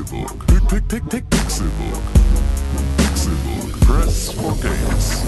[0.00, 0.46] Pixelbook.
[0.46, 2.02] Pick, pick, pick, Pixelbook.
[2.96, 3.80] Pixelbook.
[3.80, 5.22] Press for games.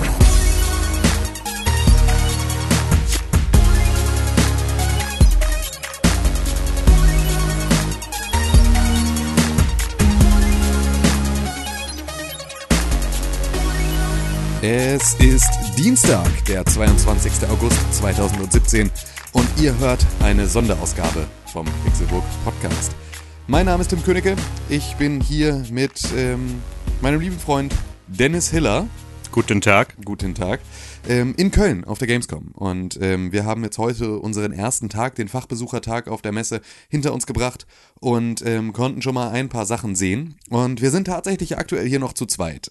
[14.62, 17.32] Es ist Dienstag, der 22.
[17.50, 18.90] August 2017
[19.32, 22.92] und ihr hört eine Sonderausgabe vom Pixelbook Podcast.
[23.52, 24.34] Mein Name ist Tim Königke,
[24.70, 26.62] ich bin hier mit ähm,
[27.02, 27.74] meinem lieben Freund
[28.06, 28.88] Dennis Hiller.
[29.30, 29.94] Guten Tag.
[30.02, 30.60] Guten Tag.
[31.06, 32.52] Ähm, in Köln auf der Gamescom.
[32.54, 37.12] Und ähm, wir haben jetzt heute unseren ersten Tag, den Fachbesuchertag auf der Messe, hinter
[37.12, 37.66] uns gebracht
[38.00, 40.36] und ähm, konnten schon mal ein paar Sachen sehen.
[40.48, 42.70] Und wir sind tatsächlich aktuell hier noch zu zweit.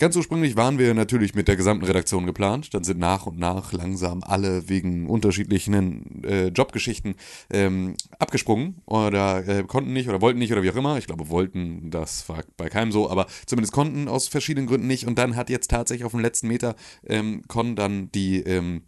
[0.00, 2.72] Ganz ursprünglich waren wir natürlich mit der gesamten Redaktion geplant.
[2.72, 7.16] Dann sind nach und nach langsam alle wegen unterschiedlichen äh, Jobgeschichten
[7.52, 10.96] ähm, abgesprungen oder äh, konnten nicht oder wollten nicht oder wie auch immer.
[10.96, 15.06] Ich glaube, wollten, das war bei keinem so, aber zumindest konnten aus verschiedenen Gründen nicht.
[15.06, 18.84] Und dann hat jetzt tatsächlich auf dem letzten Meter ähm, Con dann die ähm,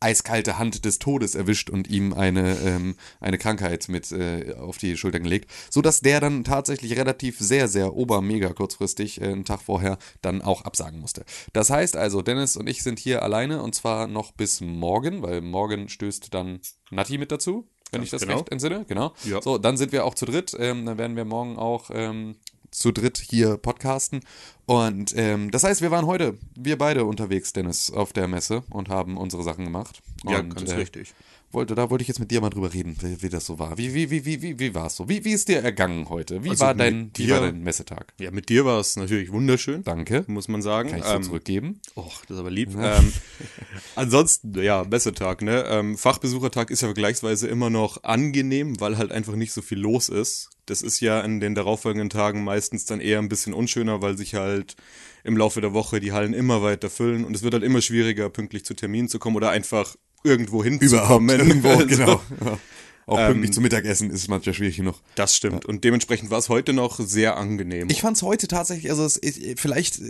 [0.00, 4.96] eiskalte Hand des Todes erwischt und ihm eine, ähm, eine Krankheit mit äh, auf die
[4.96, 9.98] Schultern gelegt, sodass der dann tatsächlich relativ sehr, sehr obermega kurzfristig äh, einen Tag vorher
[10.22, 11.24] dann auch absagen musste.
[11.52, 15.40] Das heißt also, Dennis und ich sind hier alleine und zwar noch bis morgen, weil
[15.40, 16.60] morgen stößt dann
[16.90, 17.68] Nati mit dazu.
[17.90, 18.36] Wenn Ganz ich das genau.
[18.38, 19.12] recht entsinne, genau.
[19.24, 19.40] Ja.
[19.40, 20.56] So, dann sind wir auch zu dritt.
[20.58, 22.36] Ähm, dann werden wir morgen auch ähm,
[22.74, 24.20] zu dritt hier podcasten.
[24.66, 28.88] Und ähm, das heißt, wir waren heute, wir beide unterwegs, Dennis, auf der Messe und
[28.88, 30.02] haben unsere Sachen gemacht.
[30.24, 31.14] Ja, und, ganz äh, richtig.
[31.54, 33.78] Wollte, da wollte ich jetzt mit dir mal drüber reden, wie, wie das so war.
[33.78, 35.08] Wie, wie, wie, wie, wie, wie war es so?
[35.08, 36.44] Wie, wie ist dir ergangen heute?
[36.44, 38.12] Wie, Also war, dein, mit wie dir- war dein Messetag?
[38.18, 40.24] Ja, mit dir war es natürlich wunderschön, Danke.
[40.26, 40.90] muss man sagen.
[40.90, 41.80] Kann ich so Ähm, zurückgeben?
[41.96, 42.70] Och, das ist aber lieb.
[42.78, 43.12] Ähm,
[43.94, 45.64] ansonsten, ja, Messetag, ne?
[45.68, 50.08] Ähm, Fachbesuchertag ist ja vergleichsweise immer noch angenehm, weil halt einfach nicht so viel los
[50.08, 50.50] ist.
[50.66, 54.34] Das ist ja in den darauffolgenden Tagen meistens dann eher ein bisschen unschöner, weil sich
[54.34, 54.76] halt
[55.22, 58.28] im Laufe der Woche die Hallen immer weiter füllen und es wird halt immer schwieriger,
[58.30, 61.38] pünktlich zu Terminen zu kommen oder einfach irgendwo hinzukommen.
[61.40, 62.22] Irgendwo, Also, genau.
[62.44, 62.58] Ja.
[63.06, 64.96] Auch pünktlich Ähm, zum Mittagessen ist manchmal schwierig genug.
[65.14, 65.66] Das stimmt.
[65.66, 67.88] Und dementsprechend war es heute noch sehr angenehm.
[67.90, 70.00] Ich fand es heute tatsächlich, also es, ich, vielleicht,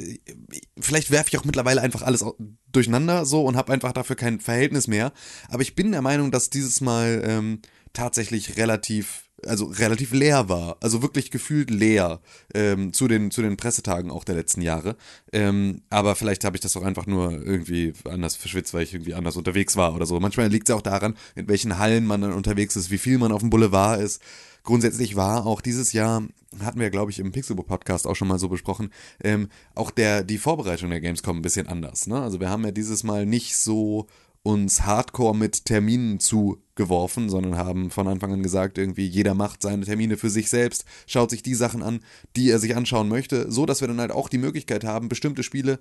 [0.78, 2.25] vielleicht werfe ich auch mittlerweile einfach alles
[2.70, 5.12] durcheinander so und habe einfach dafür kein Verhältnis mehr.
[5.48, 7.62] Aber ich bin der Meinung, dass dieses Mal ähm,
[7.94, 10.77] tatsächlich relativ, also relativ leer war.
[10.81, 12.21] Also wirklich gefühlt leer
[12.55, 14.97] ähm, zu, den, zu den Pressetagen auch der letzten Jahre.
[15.32, 19.15] Ähm, aber vielleicht habe ich das auch einfach nur irgendwie anders verschwitzt, weil ich irgendwie
[19.15, 20.19] anders unterwegs war oder so.
[20.21, 23.32] Manchmal liegt es auch daran, in welchen Hallen man dann unterwegs ist, wie viel man
[23.32, 24.22] auf dem Boulevard ist.
[24.65, 26.22] Grundsätzlich war auch dieses Jahr,
[26.61, 28.91] hatten wir, glaube ich, im Pixelbook Podcast auch schon mal so besprochen,
[29.22, 32.06] ähm, auch der, die Vorbereitung der Gamescom ein bisschen anders.
[32.06, 32.21] Ne?
[32.21, 34.06] Also wir haben ja dieses Mal nicht so
[34.44, 39.87] uns hardcore mit Terminen zugeworfen, sondern haben von Anfang an gesagt, irgendwie jeder macht seine
[39.87, 42.00] Termine für sich selbst, schaut sich die Sachen an,
[42.37, 45.43] die er sich anschauen möchte, so dass wir dann halt auch die Möglichkeit haben, bestimmte
[45.43, 45.81] Spiele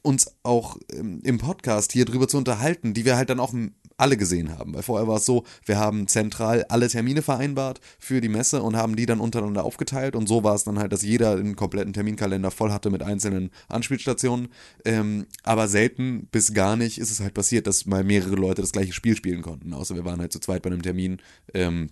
[0.00, 3.52] uns auch ähm, im Podcast hier drüber zu unterhalten, die wir halt dann auch
[3.98, 4.74] alle gesehen haben.
[4.74, 8.76] Weil vorher war es so, wir haben zentral alle Termine vereinbart für die Messe und
[8.76, 10.16] haben die dann untereinander aufgeteilt.
[10.16, 13.50] Und so war es dann halt, dass jeder einen kompletten Terminkalender voll hatte mit einzelnen
[13.68, 14.48] Anspielstationen.
[14.84, 18.72] Ähm, aber selten bis gar nicht ist es halt passiert, dass mal mehrere Leute das
[18.72, 19.74] gleiche Spiel spielen konnten.
[19.74, 21.18] Außer wir waren halt zu zweit bei einem Termin.
[21.52, 21.90] Ähm,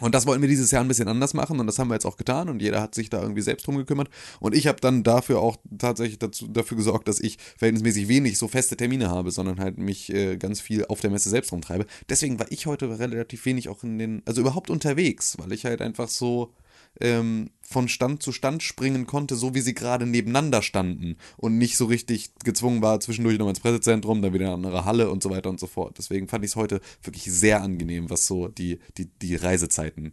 [0.00, 2.06] und das wollten wir dieses Jahr ein bisschen anders machen und das haben wir jetzt
[2.06, 4.08] auch getan und jeder hat sich da irgendwie selbst drum gekümmert.
[4.40, 8.48] Und ich habe dann dafür auch tatsächlich dazu, dafür gesorgt, dass ich verhältnismäßig wenig so
[8.48, 11.86] feste Termine habe, sondern halt mich äh, ganz viel auf der Messe selbst rumtreibe.
[12.08, 15.82] Deswegen war ich heute relativ wenig auch in den, also überhaupt unterwegs, weil ich halt
[15.82, 16.52] einfach so
[17.00, 21.76] ähm, von Stand zu Stand springen konnte, so wie sie gerade nebeneinander standen und nicht
[21.76, 25.22] so richtig gezwungen war, zwischendurch noch ins Pressezentrum, dann wieder in eine andere Halle und
[25.22, 25.96] so weiter und so fort.
[25.98, 30.12] Deswegen fand ich es heute wirklich sehr angenehm, was so die, die, die Reisezeiten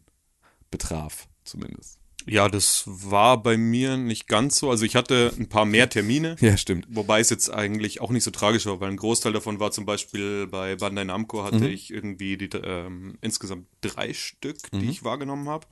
[0.71, 1.97] betraf, zumindest.
[2.25, 4.69] Ja, das war bei mir nicht ganz so.
[4.69, 6.85] Also ich hatte ein paar mehr Termine, Ja, stimmt.
[6.89, 9.85] wobei es jetzt eigentlich auch nicht so tragisch war, weil ein Großteil davon war zum
[9.85, 15.47] Beispiel bei Bandai Namco hatte ich irgendwie die, ähm, insgesamt drei Stück, die ich wahrgenommen
[15.49, 15.65] habe.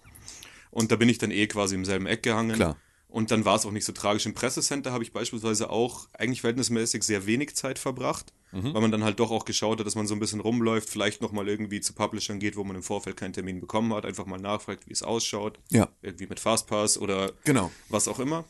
[0.77, 2.55] Und da bin ich dann eh quasi im selben Eck gehangen.
[2.55, 2.78] Klar.
[3.07, 4.28] Und dann war es auch nicht so tragisch.
[4.28, 9.03] Im Pressecenter habe ich beispielsweise auch eigentlich verhältnismäßig sehr wenig Zeit verbracht, weil man dann
[9.03, 11.93] halt doch auch geschaut hat, dass man so ein bisschen rumläuft, vielleicht nochmal irgendwie zu
[11.93, 15.02] Publishern geht, wo man im Vorfeld keinen Termin bekommen hat, einfach mal nachfragt, wie es
[15.02, 15.57] ausschaut.
[15.72, 15.87] Ja.
[16.03, 17.72] Irgendwie mit Fastpass oder Genau.
[17.90, 18.46] was auch immer.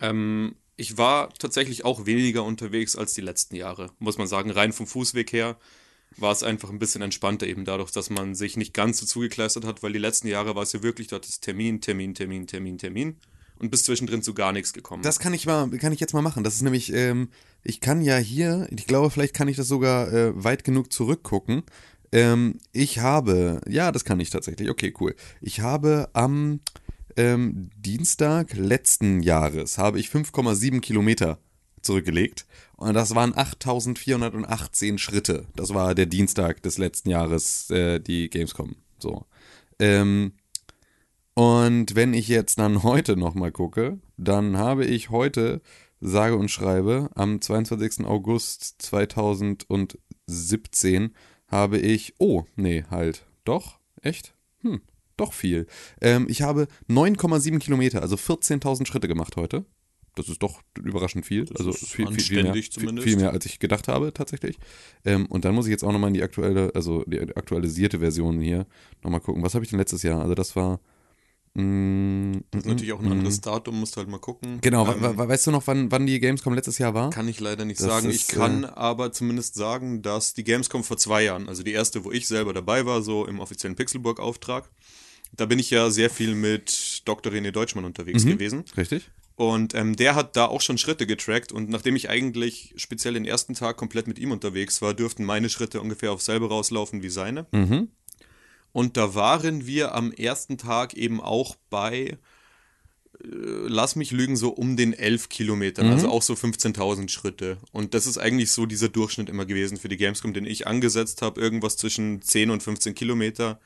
[0.00, 4.50] Ähm, ich war tatsächlich auch weniger unterwegs als die letzten Jahre, muss man sagen.
[4.50, 5.56] Rein vom Fußweg her
[6.18, 9.64] war es einfach ein bisschen entspannter, eben dadurch, dass man sich nicht ganz so zugekleistert
[9.64, 12.78] hat, weil die letzten Jahre war es ja wirklich, dort ist Termin, Termin, Termin, Termin,
[12.78, 13.16] Termin
[13.58, 15.02] und bis zwischendrin zu gar nichts gekommen.
[15.02, 16.44] Das kann ich mal, kann ich jetzt mal machen.
[16.44, 17.28] Das ist nämlich, ähm,
[17.62, 21.62] ich kann ja hier, ich glaube, vielleicht kann ich das sogar äh, weit genug zurückgucken.
[22.12, 24.70] Ähm, ich habe, ja, das kann ich tatsächlich.
[24.70, 25.14] Okay, cool.
[25.40, 26.60] Ich habe am
[27.16, 31.38] ähm, Dienstag letzten Jahres habe ich 5,7 Kilometer
[31.86, 32.46] zurückgelegt.
[32.76, 35.46] Und das waren 8418 Schritte.
[35.56, 38.74] Das war der Dienstag des letzten Jahres, äh, die Gamescom.
[38.98, 39.26] So.
[39.78, 40.32] Ähm,
[41.34, 45.60] und wenn ich jetzt dann heute nochmal gucke, dann habe ich heute,
[46.00, 48.06] sage und schreibe, am 22.
[48.06, 51.14] August 2017
[51.48, 54.34] habe ich, oh, nee, halt, doch, echt?
[54.62, 54.80] Hm,
[55.16, 55.66] doch viel.
[56.00, 59.64] Ähm, ich habe 9,7 Kilometer, also 14.000 Schritte gemacht heute.
[60.16, 61.44] Das ist doch überraschend viel.
[61.44, 64.56] Das also ist viel, viel, viel, mehr, viel, viel mehr, als ich gedacht habe, tatsächlich.
[65.04, 68.40] Ähm, und dann muss ich jetzt auch nochmal in die aktuelle, also die aktualisierte Version
[68.40, 68.66] hier
[69.04, 69.42] nochmal gucken.
[69.44, 70.20] Was habe ich denn letztes Jahr?
[70.22, 70.80] Also das war.
[71.54, 73.12] mm, Das ist mm, natürlich auch ein mm.
[73.12, 74.58] anderes Datum, musst du halt mal gucken.
[74.62, 77.10] Genau, Ähm, weißt du noch, wann, wann die Gamescom letztes Jahr war?
[77.10, 78.08] Kann ich leider nicht Das sagen.
[78.10, 81.72] ist, ich kann äh, aber zumindest sagen, dass die Gamescom vor zwei Jahren, also die
[81.72, 84.70] erste, wo ich selber dabei war, so im offiziellen Pixelburg-Auftrag,
[85.36, 87.32] da bin ich ja sehr viel mit Dr.
[87.32, 88.30] René Deutschmann unterwegs Mhm.
[88.30, 88.64] gewesen.
[88.76, 89.10] Richtig?
[89.36, 91.52] Und ähm, der hat da auch schon Schritte getrackt.
[91.52, 95.50] Und nachdem ich eigentlich speziell den ersten Tag komplett mit ihm unterwegs war, dürften meine
[95.50, 97.46] Schritte ungefähr auf selbe rauslaufen wie seine.
[97.52, 97.88] Mhm.
[98.72, 102.16] Und da waren wir am ersten Tag eben auch bei, äh,
[103.20, 107.58] lass mich lügen, so um den 11 Kilometern, also auch so 15.000 Schritte.
[107.72, 111.20] Und das ist eigentlich so dieser Durchschnitt immer gewesen für die Gamescom, den ich angesetzt
[111.20, 113.60] habe, irgendwas zwischen 10 und 15 Kilometer,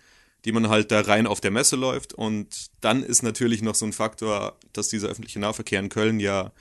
[0.44, 2.12] die man halt da rein auf der Messe läuft.
[2.14, 6.52] Und dann ist natürlich noch so ein Faktor, dass dieser öffentliche Nahverkehr in Köln ja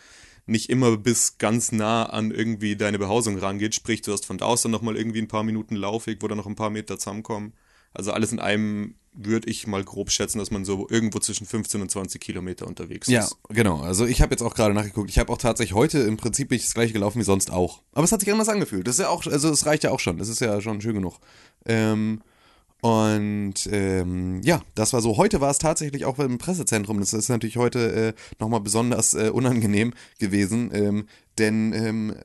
[0.45, 3.75] nicht immer bis ganz nah an irgendwie deine Behausung rangeht.
[3.75, 6.37] Sprich, du hast von da aus dann nochmal irgendwie ein paar Minuten Laufweg, wo dann
[6.37, 7.53] noch ein paar Meter zusammenkommen.
[7.93, 11.81] Also alles in einem würde ich mal grob schätzen, dass man so irgendwo zwischen 15
[11.81, 13.37] und 20 Kilometer unterwegs Ja, ist.
[13.49, 13.81] genau.
[13.81, 15.09] Also ich habe jetzt auch gerade nachgeguckt.
[15.09, 17.81] Ich habe auch tatsächlich heute im Prinzip das gleiche gelaufen wie sonst auch.
[17.91, 18.87] Aber es hat sich anders angefühlt.
[18.87, 20.17] Das ist ja auch, also es reicht ja auch schon.
[20.17, 21.19] Das ist ja schon schön genug.
[21.65, 22.21] Ähm,
[22.81, 25.17] und ähm, ja, das war so.
[25.17, 26.99] Heute war es tatsächlich auch im Pressezentrum.
[26.99, 32.15] Das ist natürlich heute äh, nochmal besonders äh, unangenehm gewesen, ähm, denn ähm,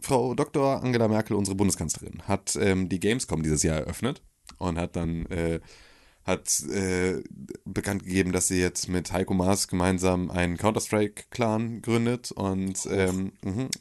[0.00, 0.82] Frau Dr.
[0.82, 4.22] Angela Merkel, unsere Bundeskanzlerin, hat ähm, die Gamescom dieses Jahr eröffnet
[4.58, 5.60] und hat dann äh,
[6.26, 7.22] hat äh,
[7.64, 13.32] bekannt gegeben, dass sie jetzt mit Heiko Maas gemeinsam einen Counter-Strike-Clan gründet und ähm,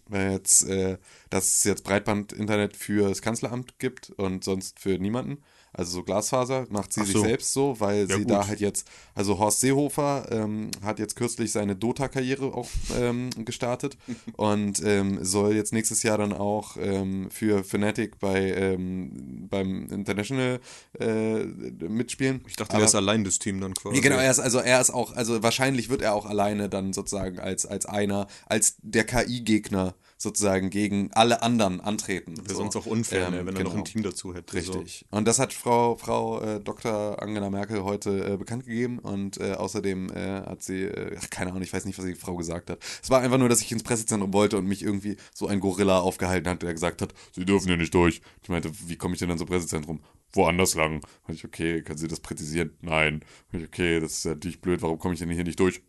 [0.07, 0.99] weil jetzt, äh,
[1.31, 5.39] dass es jetzt Breitband-Internet für das Kanzleramt gibt und sonst für niemanden.
[5.77, 7.21] Also so Glasfaser macht sie Ach sich so.
[7.21, 8.31] selbst so, weil Ja, sie gut.
[8.31, 13.97] da halt jetzt, also Horst Seehofer ähm, hat jetzt kürzlich seine Dota-Karriere auch ähm, gestartet
[14.37, 20.59] und ähm, soll jetzt nächstes Jahr dann auch ähm, für Fnatic bei ähm, beim International
[20.99, 22.41] äh, mitspielen.
[22.47, 23.95] Ich dachte, Aber- er ist allein das Team dann quasi.
[23.97, 26.93] ja, genau, er ist, also er ist auch, also wahrscheinlich wird er auch alleine dann
[26.93, 32.37] sozusagen als, als einer, als der KI-Gegner sozusagen gegen alle anderen antreten.
[32.37, 32.55] Wäre So.
[32.55, 33.81] sonst auch unfair, ne, Ähm, wenn er noch genau.
[33.81, 34.53] ein Team dazu hätte.
[34.53, 35.05] Richtig.
[35.11, 37.21] Und das hat Frau, Frau äh, Dr.
[37.21, 41.51] Angela Merkel heute äh, bekannt gegeben und äh, außerdem äh, hat sie, äh, ach, keine
[41.51, 42.79] Ahnung, ich weiß nicht, was die Frau gesagt hat.
[43.03, 45.99] Es war einfach nur, dass ich ins Pressezentrum wollte und mich irgendwie so ein Gorilla
[45.99, 48.21] aufgehalten hat, der gesagt hat, sie dürfen ja nicht durch.
[48.41, 50.01] Ich meinte, wie komme ich denn dann zum Pressezentrum?
[50.33, 51.01] Woanders lang.
[51.27, 52.71] Und ich, okay, können Sie das präzisieren?
[52.81, 53.23] Nein.
[53.51, 55.81] Und ich, okay, das ist ja natürlich blöd, warum komme ich denn hier nicht durch?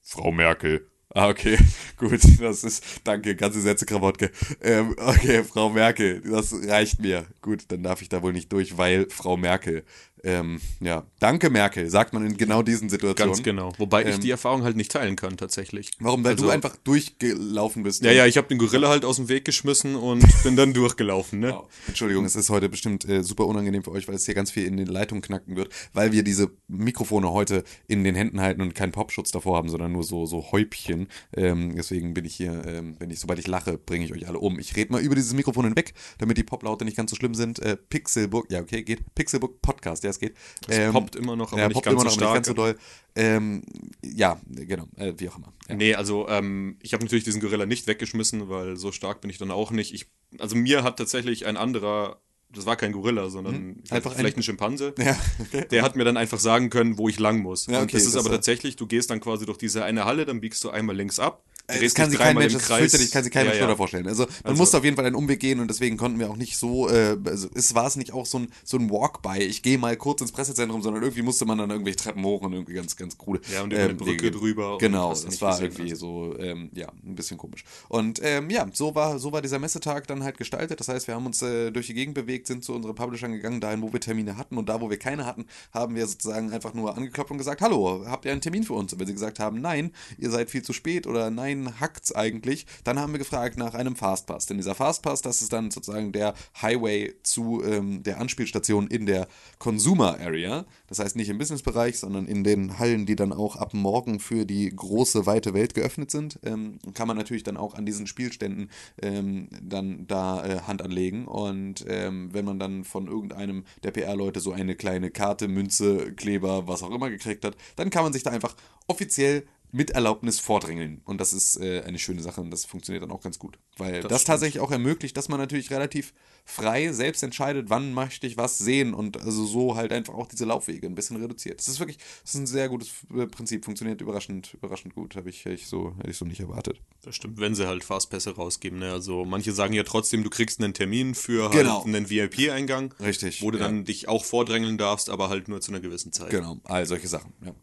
[0.00, 0.90] Frau Merkel.
[1.14, 1.58] Ah, okay,
[1.98, 4.30] gut, das ist, danke, ganze Sätze Krawattke.
[4.62, 7.26] Ähm, okay, Frau Merkel, das reicht mir.
[7.42, 9.84] Gut, dann darf ich da wohl nicht durch, weil Frau Merkel.
[10.24, 13.32] Ähm, ja, danke Merkel, sagt man in genau diesen Situationen.
[13.34, 13.72] Ganz genau.
[13.78, 15.90] Wobei ich Ähm, die Erfahrung halt nicht teilen kann, tatsächlich.
[15.98, 16.22] Warum?
[16.22, 18.02] Weil Also- du einfach durchgelaufen bist.
[18.04, 21.40] Ja, ja, ich habe den Gorilla halt aus dem Weg geschmissen und bin dann durchgelaufen,
[21.40, 21.50] ne?
[21.52, 21.68] Wow.
[21.88, 24.64] Entschuldigung, es ist heute bestimmt äh, super unangenehm für euch, weil es hier ganz viel
[24.64, 28.74] in den Leitungen knacken wird, weil wir diese Mikrofone heute in den Händen halten und
[28.76, 31.08] keinen Popschutz davor haben, sondern nur so, so Häubchen.
[31.36, 34.38] Ähm, deswegen bin ich hier, ähm, wenn ich, sobald ich lache, bringe ich euch alle
[34.38, 34.60] um.
[34.60, 37.58] Ich rede mal über dieses Mikrofon hinweg, damit die Poplaute nicht ganz so schlimm sind.
[37.58, 39.14] Äh, Pixelbook, ja, okay, geht.
[39.16, 40.34] Pixelbook Podcast, ja, es geht.
[40.68, 42.34] Es poppt immer noch, aber ja, nicht ganz immer so noch, nicht stark.
[42.34, 42.78] ganz so doll.
[43.16, 43.62] Ähm,
[44.02, 45.52] ja, genau, äh, wie auch immer.
[45.68, 45.74] Ja.
[45.74, 49.38] Nee, also ähm, ich habe natürlich diesen Gorilla nicht weggeschmissen, weil so stark bin ich
[49.38, 49.92] dann auch nicht.
[49.92, 50.06] Ich,
[50.38, 52.20] also mir hat tatsächlich ein anderer,
[52.54, 54.94] das war kein Gorilla, sondern Hm, einfach vielleicht ein- ein Schimpanse.
[54.98, 55.66] Ja, okay.
[55.70, 57.66] Der hat mir dann einfach sagen können, wo ich lang muss.
[57.66, 60.04] Ja, und okay, das ist das aber tatsächlich, du gehst dann quasi durch diese eine
[60.04, 63.10] Halle, dann biegst du einmal links ab, Das drehst kann sich kein Mensch, das fürchterlich,
[63.10, 63.76] kann sich kein Ja, Mensch ja.
[63.76, 64.06] vorstellen.
[64.08, 66.36] Also man Also- musste auf jeden Fall einen Umweg gehen und deswegen konnten wir auch
[66.36, 69.62] nicht so, äh, also es war es nicht auch so ein, so ein Walk-by, ich
[69.62, 72.74] gehe mal kurz ins Pressezentrum, sondern irgendwie musste man dann irgendwelche Treppen hoch und irgendwie
[72.74, 73.40] ganz, ganz krude.
[73.52, 74.30] Ja, und über eine Brücke Wege.
[74.32, 76.32] drüber Genau, hast das war irgendwie also.
[76.34, 77.64] so, ähm, ja, ein bisschen komisch.
[77.88, 80.80] Und ähm, ja, so war, so war dieser Messetag dann halt gestaltet.
[80.80, 83.60] Das heißt, wir haben uns äh, durch die Gegend bewegt, sind zu unseren Publishern gegangen,
[83.60, 86.74] dahin, wo wir Termine hatten und da, wo wir keine hatten, haben wir sozusagen einfach
[86.74, 88.92] nur angeklopft und gesagt, hallo, habt ihr einen Termin für uns?
[88.92, 92.14] Und wenn sie gesagt haben, nein, ihr seid viel zu spät oder nein, rein hackt's
[92.14, 94.46] eigentlich, dann haben wir gefragt nach einem Fastpass.
[94.46, 99.28] Denn dieser Fastpass, das ist dann sozusagen der Highway zu ähm, der Anspielstation in der
[99.58, 100.64] Consumer Area.
[100.88, 104.44] Das heißt nicht im Businessbereich, sondern in den Hallen, die dann auch ab morgen für
[104.44, 106.38] die große, weite Welt geöffnet sind.
[106.44, 111.26] Ähm, kann man natürlich dann auch an diesen Spielständen ähm, dann da äh, Hand anlegen.
[111.26, 116.66] Und ähm, wenn man dann von irgendeinem der PR-Leute so eine kleine Karte, Münze, Kleber,
[116.66, 118.54] was auch immer gekriegt hat, dann kann man sich da einfach
[118.86, 121.00] offiziell mit Erlaubnis vordrängeln.
[121.04, 123.58] Und das ist äh, eine schöne Sache und das funktioniert dann auch ganz gut.
[123.78, 126.12] Weil das, das tatsächlich auch ermöglicht, dass man natürlich relativ
[126.44, 130.44] frei selbst entscheidet, wann möchte ich was sehen und also so halt einfach auch diese
[130.44, 131.58] Laufwege ein bisschen reduziert.
[131.58, 135.30] Das ist wirklich, das ist ein sehr gutes äh, Prinzip, funktioniert überraschend, überraschend gut, habe
[135.30, 136.78] ich, ich so, hätte ich so nicht erwartet.
[137.02, 138.78] Das stimmt, wenn sie halt Fastpässe rausgeben.
[138.78, 138.92] Ne?
[138.92, 141.82] Also manche sagen ja trotzdem, du kriegst einen Termin für halt Genau.
[141.84, 142.92] einen VIP-Eingang.
[143.00, 143.64] Richtig, Wo du ja.
[143.64, 146.28] dann dich auch vordrängeln darfst, aber halt nur zu einer gewissen Zeit.
[146.28, 147.54] Genau, all solche Sachen, ja.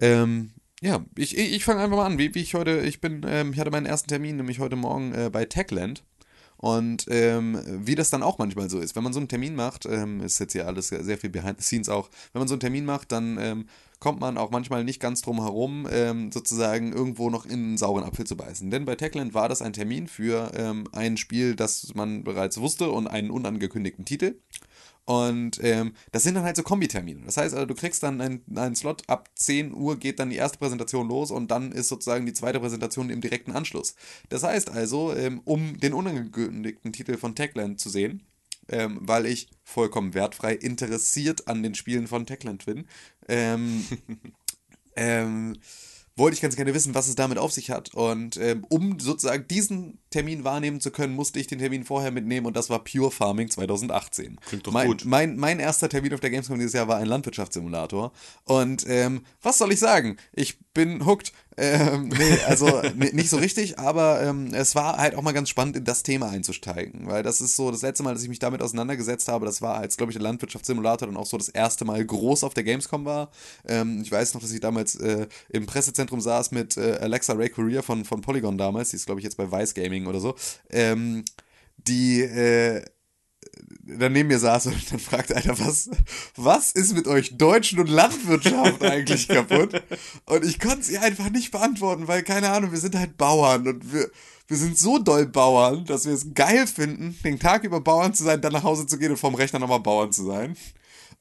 [0.00, 0.50] Ähm,
[0.82, 3.60] ja, ich, ich, fange einfach mal an, wie, wie ich heute, ich bin, ähm, ich
[3.60, 6.02] hatte meinen ersten Termin, nämlich heute Morgen äh, bei Techland.
[6.56, 9.86] Und ähm, wie das dann auch manchmal so ist, wenn man so einen Termin macht,
[9.86, 12.60] ähm, ist jetzt hier alles sehr viel behind the scenes auch, wenn man so einen
[12.60, 13.66] Termin macht, dann ähm,
[13.98, 18.04] kommt man auch manchmal nicht ganz drum herum, ähm, sozusagen irgendwo noch in einen sauren
[18.04, 18.70] Apfel zu beißen.
[18.70, 22.90] Denn bei Techland war das ein Termin für ähm, ein Spiel, das man bereits wusste
[22.90, 24.36] und einen unangekündigten Titel.
[25.04, 27.22] Und ähm, das sind dann halt so Kombitermine.
[27.26, 30.36] Das heißt also, du kriegst dann einen, einen Slot, ab 10 Uhr geht dann die
[30.36, 33.96] erste Präsentation los und dann ist sozusagen die zweite Präsentation im direkten Anschluss.
[34.28, 38.22] Das heißt also, ähm, um den unangekündigten Titel von Techland zu sehen,
[38.68, 42.86] ähm, weil ich vollkommen wertfrei interessiert an den Spielen von Techland bin,
[43.28, 43.84] ähm,
[44.96, 45.56] ähm,
[46.16, 47.94] wollte ich ganz gerne wissen, was es damit auf sich hat.
[47.94, 52.46] Und ähm, um sozusagen diesen Termin wahrnehmen zu können, musste ich den Termin vorher mitnehmen
[52.46, 54.38] und das war Pure Farming 2018.
[54.40, 55.04] Klingt doch mein, gut.
[55.04, 58.12] Mein, mein erster Termin auf der Gamescom dieses Jahr war ein Landwirtschaftssimulator.
[58.44, 60.16] Und ähm, was soll ich sagen?
[60.32, 61.32] Ich bin hooked.
[61.56, 65.76] Ähm, nee, also nicht so richtig, aber ähm, es war halt auch mal ganz spannend,
[65.76, 67.06] in das Thema einzusteigen.
[67.06, 69.76] Weil das ist so das letzte Mal, dass ich mich damit auseinandergesetzt habe, das war,
[69.76, 73.04] als, glaube ich, der Landwirtschaftssimulator dann auch so das erste Mal groß auf der Gamescom
[73.04, 73.30] war.
[73.66, 77.50] Ähm, ich weiß noch, dass ich damals äh, im Pressezentrum saß mit äh, Alexa Ray
[77.50, 80.34] Career von, von Polygon damals, die ist, glaube ich, jetzt bei Vice Gaming oder so.
[80.70, 81.24] Ähm,
[81.76, 82.82] die äh,
[83.84, 85.90] dann neben mir saß und dann fragte einer, was,
[86.36, 89.82] was ist mit euch Deutschen und Landwirtschaft eigentlich kaputt?
[90.26, 93.92] Und ich konnte sie einfach nicht beantworten, weil, keine Ahnung, wir sind halt Bauern und
[93.92, 94.10] wir,
[94.46, 98.24] wir sind so doll Bauern, dass wir es geil finden, den Tag über Bauern zu
[98.24, 100.56] sein, dann nach Hause zu gehen und vom Rechner nochmal Bauern zu sein.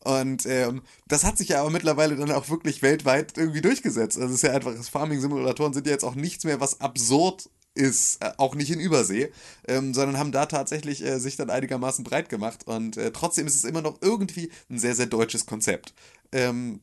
[0.03, 4.17] Und ähm, das hat sich ja aber mittlerweile dann auch wirklich weltweit irgendwie durchgesetzt.
[4.17, 8.21] Also es ist ja einfach, Farming-Simulatoren sind ja jetzt auch nichts mehr, was absurd ist,
[8.21, 9.31] äh, auch nicht in Übersee,
[9.67, 12.65] ähm, sondern haben da tatsächlich äh, sich dann einigermaßen breit gemacht.
[12.67, 15.93] Und äh, trotzdem ist es immer noch irgendwie ein sehr, sehr deutsches Konzept.
[16.31, 16.81] Ähm,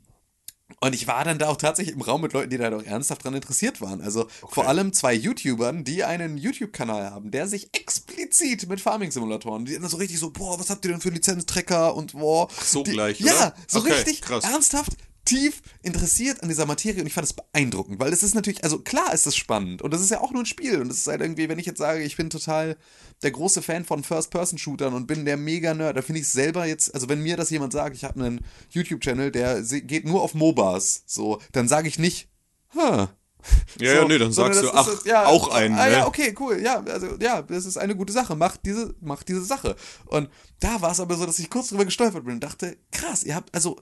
[0.80, 3.24] und ich war dann da auch tatsächlich im Raum mit Leuten, die da doch ernsthaft
[3.24, 4.02] dran interessiert waren.
[4.02, 9.74] Also vor allem zwei YouTubern, die einen YouTube-Kanal haben, der sich explizit mit Farming-Simulatoren, die
[9.78, 12.48] dann so richtig so, boah, was habt ihr denn für Lizenztrecker und boah.
[12.62, 13.54] so die, gleich, Ja, oder?
[13.66, 14.44] so Okay, richtig krass.
[14.44, 14.92] ernsthaft
[15.28, 18.78] tief interessiert an dieser Materie und ich fand es beeindruckend, weil es ist natürlich, also
[18.80, 21.06] klar ist es spannend und das ist ja auch nur ein Spiel und es ist
[21.06, 22.76] halt irgendwie, wenn ich jetzt sage, ich bin total
[23.22, 27.08] der große Fan von First-Person-Shootern und bin der Mega-Nerd, da finde ich selber jetzt, also
[27.08, 31.40] wenn mir das jemand sagt, ich habe einen YouTube-Channel, der geht nur auf MOBAs, so,
[31.52, 32.28] dann sage ich nicht,
[32.74, 33.06] huh,
[33.80, 35.92] Ja, ja, nee, dann sagst du, ach, ist- ja, auch einen, Ah, ne?
[35.92, 36.60] ja, okay, cool.
[36.60, 38.34] Ja, also ja, das ist eine gute Sache.
[38.34, 39.76] Macht diese, macht diese Sache.
[40.06, 43.22] Und da war es aber so, dass ich kurz drüber gestolpert bin und dachte, krass,
[43.22, 43.80] ihr habt, also,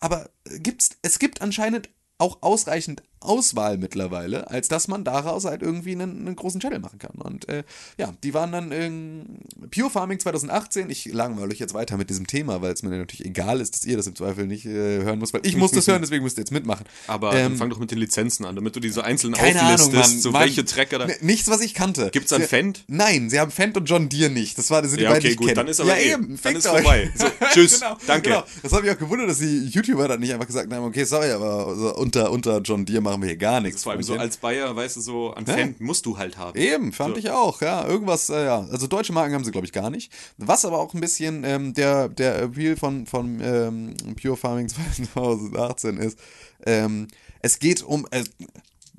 [0.00, 1.88] aber gibt's, es gibt anscheinend
[2.18, 7.00] auch ausreichend Auswahl mittlerweile, als dass man daraus halt irgendwie einen, einen großen Channel machen
[7.00, 7.16] kann.
[7.20, 7.64] Und äh,
[7.98, 9.38] ja, die waren dann in
[9.72, 10.88] Pure Farming 2018.
[10.88, 13.84] Ich langweile euch jetzt weiter mit diesem Thema, weil es mir natürlich egal ist, dass
[13.84, 16.38] ihr das im Zweifel nicht äh, hören müsst, weil ich muss das hören, deswegen müsst
[16.38, 16.86] ihr jetzt mitmachen.
[17.08, 20.12] Aber Ähm, fang doch mit den Lizenzen an, damit du diese einzelnen keine Ahnung, auflistest,
[20.12, 20.20] Mann.
[20.20, 20.42] so Mann.
[20.42, 21.08] welche Tracker da.
[21.20, 22.10] Nichts, was ich kannte.
[22.12, 22.84] Gibt's Sie- Fendt?
[22.86, 24.56] Nein, sie haben Fendt und John Deere nicht.
[24.58, 25.56] Das war, das sind Ja, die beiden, okay, ich gut, kenne.
[25.56, 26.12] dann ist aber ja, eh.
[26.12, 26.38] eben.
[26.40, 26.82] Dann ist euch.
[26.82, 27.10] vorbei.
[27.16, 28.28] So, tschüss, danke.
[28.30, 28.44] Genau.
[28.62, 31.32] Das hat mich auch gewundert, dass die YouTuber dann nicht einfach gesagt haben, okay, sorry,
[31.32, 33.82] aber so unter, unter John Deere machen wir hier gar nichts.
[33.82, 35.54] Vor allem so als Bayer, weißt du, so an Ja.
[35.54, 36.58] Fendt musst du halt haben.
[36.58, 37.18] Eben, fand So.
[37.20, 37.86] ich auch, ja.
[37.86, 38.66] Irgendwas, äh, ja.
[38.70, 40.10] Also deutsche Marken haben sie, glaube ich, gar nicht.
[40.38, 44.68] Was aber auch ein bisschen ähm, der, der Appeal von, von ähm, Pure Farming
[45.14, 46.18] 2018 ist,
[46.64, 47.08] ähm,
[47.42, 48.06] es geht um.
[48.10, 48.24] Äh,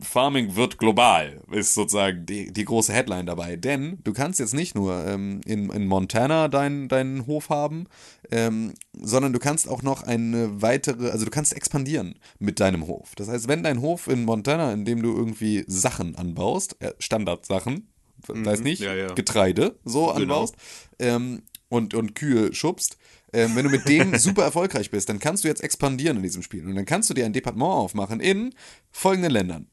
[0.01, 3.55] Farming wird global, ist sozusagen die, die große Headline dabei.
[3.57, 7.85] Denn du kannst jetzt nicht nur ähm, in, in Montana deinen Hof haben,
[8.31, 13.13] ähm, sondern du kannst auch noch eine weitere, also du kannst expandieren mit deinem Hof.
[13.15, 17.87] Das heißt, wenn dein Hof in Montana, in dem du irgendwie Sachen anbaust, äh, Standardsachen,
[18.27, 18.85] weiß nicht, Mhm.
[18.85, 19.13] ja, ja.
[19.13, 20.15] Getreide so Genau.
[20.15, 20.55] anbaust
[20.99, 22.97] ähm, und, und Kühe schubst,
[23.31, 26.41] ähm, wenn du mit dem super erfolgreich bist, dann kannst du jetzt expandieren in diesem
[26.41, 26.65] Spiel.
[26.65, 28.53] Und dann kannst du dir ein Departement aufmachen in
[28.91, 29.67] folgenden Ländern.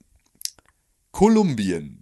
[1.16, 1.96] Kolumbien,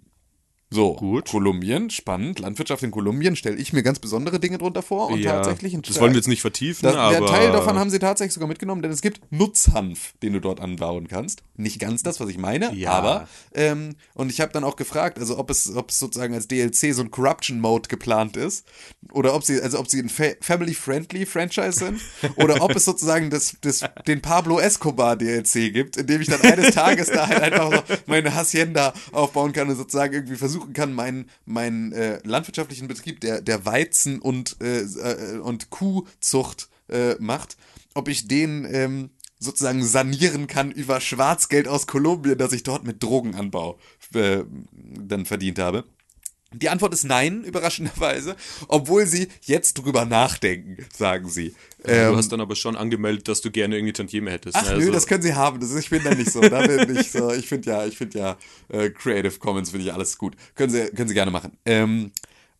[0.71, 1.29] So, Gut.
[1.29, 2.39] Kolumbien, spannend.
[2.39, 5.09] Landwirtschaft in Kolumbien stelle ich mir ganz besondere Dinge drunter vor.
[5.09, 7.89] Und tatsächlich ein das wollen wir jetzt nicht vertiefen, das, aber Der Teil davon haben
[7.91, 11.43] sie tatsächlich sogar mitgenommen, denn es gibt Nutzhanf, den du dort anbauen kannst.
[11.55, 12.91] Nicht ganz das, was ich meine, Ja.
[12.91, 16.47] aber ähm, und ich habe dann auch gefragt, also ob es, ob es sozusagen als
[16.47, 18.65] DLC so ein Corruption Mode geplant ist
[19.11, 22.01] oder ob sie, also ob sie ein fa family-friendly Franchise sind
[22.37, 26.41] oder ob es sozusagen das, das, den Pablo Escobar DLC gibt, in dem ich dann
[26.41, 30.93] eines Tages da halt einfach so meine Hacienda aufbauen kann und sozusagen irgendwie versuchen kann,
[30.93, 37.57] meinen meinen äh, landwirtschaftlichen Betrieb, der der Weizen und äh, äh, und Kuhzucht äh, macht,
[37.93, 43.03] ob ich den ähm, sozusagen sanieren kann über Schwarzgeld aus Kolumbien, das ich dort mit
[43.03, 43.77] Drogenanbau
[44.13, 45.83] äh, dann verdient habe.
[46.59, 48.35] Die Antwort ist nein, überraschenderweise,
[48.67, 51.53] obwohl sie jetzt drüber nachdenken, sagen sie.
[51.83, 54.55] du Ähm, hast dann aber schon angemeldet, dass du gerne irgendwie Tantieme hättest.
[54.55, 54.69] Ach ne?
[54.71, 55.59] nö, Also- das können sie haben.
[55.59, 56.41] Das ist, ich bin da nicht so.
[56.41, 57.31] Da bin ich so.
[57.31, 58.37] Ich finde ja, ich finde ja
[58.69, 60.35] äh, Creative Commons finde ich alles gut.
[60.55, 61.57] Können sie, können sie gerne machen.
[61.65, 62.11] Ähm,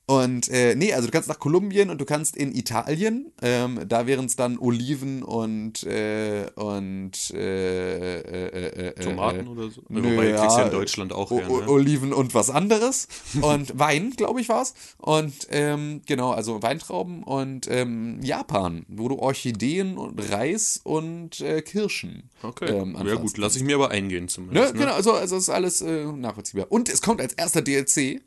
[0.08, 4.06] und äh, nee, also du kannst nach Kolumbien und du kannst in Italien, ähm, da
[4.06, 9.82] wären es dann Oliven und äh, und äh, äh, äh, äh, Tomaten äh, oder so?
[9.90, 11.68] nö, Wobei, ja, kriegst du ja in Deutschland auch O- O- ne?
[11.70, 13.08] Oliven und was anderes
[13.42, 14.74] und Wein, glaube ich, war's.
[14.98, 21.62] Und ähm, genau, also Weintrauben und ähm, Japan, wo du Orchideen und Reis und äh,
[21.64, 22.30] Kirschen.
[22.44, 24.74] Okay, ähm, ja gut, lass ich mir aber eingehen Ne, zumindest.
[24.76, 24.80] Ne?
[24.82, 26.68] genau, also, also ist alles äh, nachvollziehbar.
[26.70, 28.22] Und es kommt als erster DLC,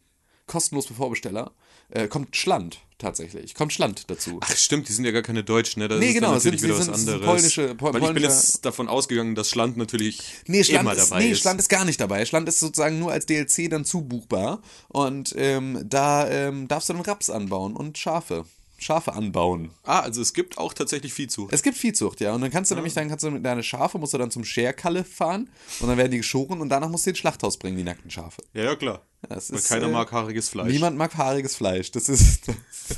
[0.47, 1.53] kostenlos für Vorbesteller,
[1.91, 3.55] äh, kommt Schland tatsächlich.
[3.55, 4.39] Kommt Schland dazu.
[4.43, 5.89] Ach stimmt, die sind ja gar keine Deutschen, ne?
[5.89, 7.25] Das Nee, genau, sind- wieder sind- was anderes.
[7.27, 11.11] polnische- pol- Weil ich bin jetzt davon ausgegangen, dass Schland natürlich Nee, Schland, immer ist,
[11.11, 11.41] dabei nee, ist.
[11.41, 12.25] Schland ist gar nicht dabei.
[12.27, 14.61] Schland ist sozusagen nur als DLC dann zubuchbar.
[14.89, 18.45] Und ähm, da ähm, darfst du dann Raps anbauen und Schafe.
[18.81, 19.73] Schafe anbauen.
[19.83, 21.53] ah, also es gibt auch tatsächlich Viehzucht.
[21.53, 22.33] Es gibt Viehzucht, ja.
[22.33, 24.45] Und dann kannst du nämlich, dann kannst du mit deine Schafe, musst du dann zum
[24.45, 27.83] Scherkalle fahren und dann werden die geschoren und danach musst du ins Schlachthaus bringen, die
[27.83, 28.41] nackten Schafe.
[28.55, 29.03] Ja, ja, klar.
[29.29, 30.73] Das Weil ist, keiner äh, mag haariges Fleisch.
[30.73, 31.91] Niemand mag haariges Fleisch.
[31.91, 32.45] Das ist.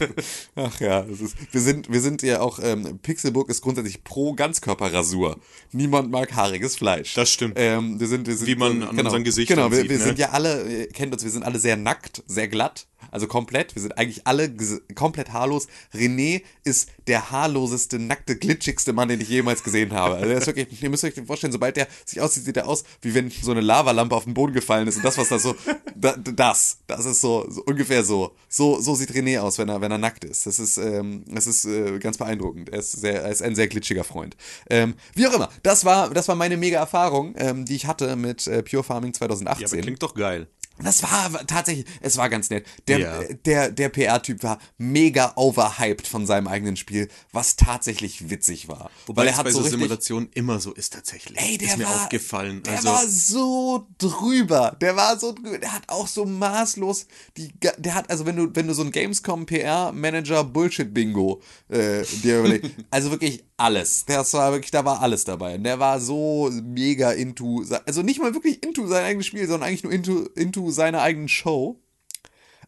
[0.54, 1.36] ach ja, das ist.
[1.50, 2.58] Wir sind, wir sind ja auch.
[2.62, 5.40] Ähm, Pixelburg ist grundsätzlich pro Ganzkörperrasur.
[5.72, 7.14] Niemand mag haariges Fleisch.
[7.14, 7.54] Das stimmt.
[7.56, 10.04] Ähm, wir sind, wir sind, Wie man an unseren Gesichtern Genau, wir, sieht, wir ne?
[10.04, 12.86] sind ja alle, ihr kennt uns, wir sind alle sehr nackt, sehr glatt.
[13.10, 13.74] Also komplett.
[13.74, 14.50] Wir sind eigentlich alle
[14.94, 15.66] komplett haarlos.
[15.94, 20.16] René ist der haarloseste, nackte, glitschigste Mann, den ich jemals gesehen habe.
[20.16, 23.14] Also ist wirklich, ihr müsst euch vorstellen, sobald der sich aussieht, sieht er aus, wie
[23.14, 24.96] wenn so eine Lavalampe auf den Boden gefallen ist.
[24.96, 25.54] Und das, was da so,
[25.94, 28.34] da, das, das ist so, so ungefähr so.
[28.48, 30.46] So, so sieht René aus, wenn er, wenn er nackt ist.
[30.46, 32.70] Das ist, ähm, das ist äh, ganz beeindruckend.
[32.70, 34.36] Er ist, sehr, er ist ein sehr glitschiger Freund.
[34.68, 38.16] Ähm, wie auch immer, das war, das war meine mega Erfahrung, ähm, die ich hatte
[38.16, 39.80] mit äh, Pure Farming ja, aber 2018.
[39.80, 40.48] klingt doch geil.
[40.82, 42.66] Das war tatsächlich, es war ganz nett.
[42.88, 43.20] Der, Ja.
[43.22, 48.90] äh, der, der PR-Typ war mega overhyped von seinem eigenen Spiel, was tatsächlich witzig war.
[49.06, 51.38] Wobei Weil es er hat bei so so Simulationen immer so ist tatsächlich.
[51.38, 52.62] Ey, der ist mir war, aufgefallen.
[52.62, 54.76] Der Also, war so drüber.
[54.80, 55.58] Der war so drüber.
[55.58, 57.52] Der hat auch so maßlos die.
[57.78, 62.70] Der hat, also wenn du, wenn du so ein Gamescom PR-Manager Bullshit-Bingo äh, dir überlegst,
[62.90, 64.04] also wirklich alles.
[64.06, 65.56] Das war wirklich, da war alles dabei.
[65.56, 69.68] Und der war so mega into, also nicht mal wirklich into sein eigenes Spiel, sondern
[69.68, 71.80] eigentlich nur into, into seine eigenen Show.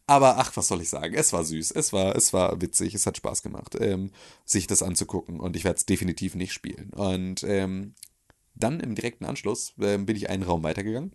[0.06, 1.14] Aber ach, was soll ich sagen?
[1.14, 4.10] Es war süß, es war, es war witzig, es hat Spaß gemacht, ähm,
[4.44, 5.40] sich das anzugucken.
[5.40, 6.90] Und ich werde es definitiv nicht spielen.
[6.90, 7.94] Und ähm,
[8.54, 11.14] dann im direkten Anschluss ähm, bin ich einen Raum weitergegangen.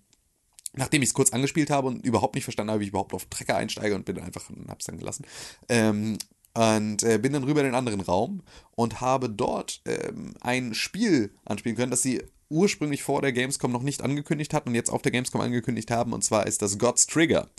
[0.73, 3.25] Nachdem ich es kurz angespielt habe und überhaupt nicht verstanden habe, wie ich überhaupt auf
[3.25, 5.25] Trecker einsteige und bin einfach, hab's dann gelassen.
[5.69, 6.17] Ähm,
[6.53, 11.35] und äh, bin dann rüber in den anderen Raum und habe dort ähm, ein Spiel
[11.45, 15.01] anspielen können, das sie ursprünglich vor der Gamescom noch nicht angekündigt hatten und jetzt auf
[15.01, 16.13] der Gamescom angekündigt haben.
[16.13, 17.49] Und zwar ist das God's Trigger.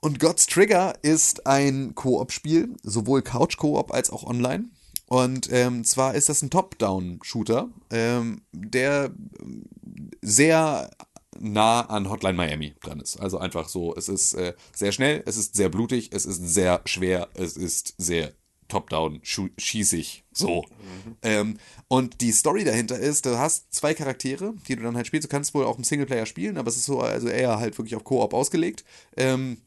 [0.00, 4.66] Und God's Trigger ist ein Koop-Spiel, sowohl Couch-Koop als auch online.
[5.06, 9.12] Und ähm, zwar ist das ein Top-Down-Shooter, ähm, der
[10.20, 10.90] sehr
[11.38, 13.18] nah an Hotline Miami dran ist.
[13.18, 16.80] Also einfach so, es ist äh, sehr schnell, es ist sehr blutig, es ist sehr
[16.86, 18.32] schwer, es ist sehr
[18.68, 20.64] top-down, schu- schießig, so.
[21.22, 25.26] Ähm, und die Story dahinter ist, du hast zwei Charaktere, die du dann halt spielst.
[25.26, 27.96] Du kannst wohl auch im Singleplayer spielen, aber es ist so, also eher halt wirklich
[27.96, 28.84] auf Koop ausgelegt.
[29.16, 29.58] Ähm,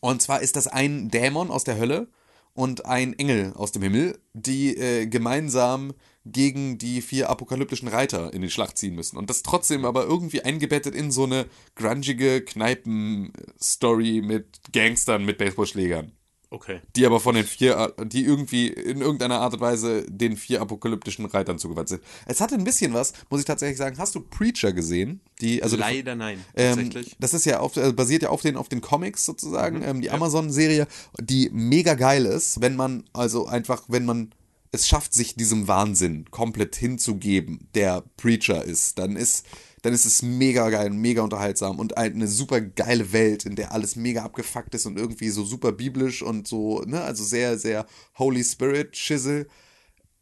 [0.00, 2.08] und zwar ist das ein Dämon aus der Hölle
[2.54, 5.92] und ein Engel aus dem Himmel, die äh, gemeinsam
[6.24, 9.18] gegen die vier apokalyptischen Reiter in die Schlacht ziehen müssen.
[9.18, 16.12] Und das trotzdem aber irgendwie eingebettet in so eine grungige Kneipen-Story mit Gangstern mit Baseballschlägern.
[16.54, 16.80] Okay.
[16.96, 21.26] Die aber von den vier, die irgendwie in irgendeiner Art und Weise den vier apokalyptischen
[21.26, 22.02] Reitern zugewandt sind.
[22.26, 23.98] Es hatte ein bisschen was, muss ich tatsächlich sagen.
[23.98, 25.20] Hast du Preacher gesehen?
[25.40, 27.16] Die, also Leider nein, ähm, tatsächlich.
[27.18, 30.10] das ist ja auf, also basiert ja auf den, auf den Comics sozusagen, ähm, die
[30.10, 30.86] Amazon-Serie,
[31.20, 34.32] die mega geil ist, wenn man, also einfach, wenn man
[34.72, 39.46] es schafft, sich diesem Wahnsinn komplett hinzugeben, der Preacher ist, dann ist
[39.84, 43.96] dann ist es mega geil, mega unterhaltsam und eine super geile Welt, in der alles
[43.96, 47.84] mega abgefuckt ist und irgendwie so super biblisch und so, ne, also sehr, sehr
[48.16, 49.46] Holy Spirit Schissel,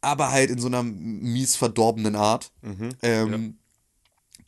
[0.01, 2.51] aber halt in so einer mies verdorbenen Art.
[3.01, 3.31] ähm,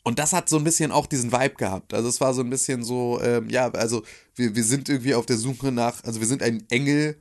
[0.04, 1.94] Und das hat so ein bisschen auch diesen Vibe gehabt.
[1.94, 4.02] Also es war so ein bisschen so, ähm, ja, also
[4.34, 7.16] wir, wir sind irgendwie auf der Suche nach, also wir sind ein Engel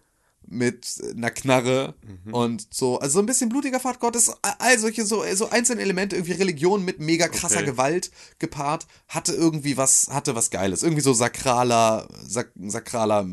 [0.47, 1.95] mit einer Knarre
[2.31, 6.15] und so, also so ein bisschen blutiger Pfad Gottes, all solche so, so einzelne Elemente,
[6.15, 7.65] irgendwie Religion mit mega krasser Okay.
[7.65, 10.83] Gewalt gepaart, hatte irgendwie was, hatte was Geiles.
[10.83, 13.25] Irgendwie so sakraler, sak sakraler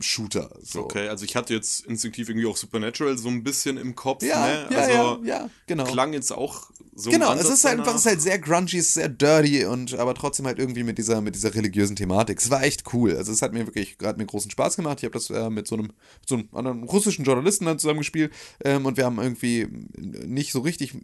[0.00, 0.50] Shooter.
[0.62, 0.84] So.
[0.84, 4.46] Okay, also ich hatte jetzt instinktiv irgendwie auch Supernatural so ein bisschen im Kopf, Ja,
[4.46, 4.68] ne?
[4.70, 5.84] ja, also ja, ja, genau.
[5.84, 8.94] klang jetzt auch so Genau, es ist halt einfach, es ist halt sehr grungy, ist
[8.94, 12.38] sehr dirty und aber trotzdem halt irgendwie mit dieser, mit dieser religiösen Thematik.
[12.38, 13.16] Es war echt cool.
[13.16, 14.98] Also es hat mir wirklich, hat mir großen Spaß gemacht.
[14.98, 15.92] Ich habe das äh, mit so einem,
[16.26, 18.32] so einem anderen russischen Journalisten dann zusammen gespielt
[18.64, 20.94] ähm, und wir haben irgendwie nicht so richtig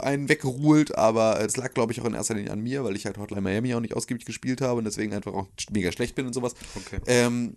[0.00, 3.06] einen weggeruhlt, aber es lag, glaube ich, auch in erster Linie an mir, weil ich
[3.06, 6.26] halt Hotline Miami auch nicht ausgiebig gespielt habe und deswegen einfach auch mega schlecht bin
[6.26, 6.54] und sowas.
[6.74, 7.00] Okay.
[7.06, 7.55] Ähm,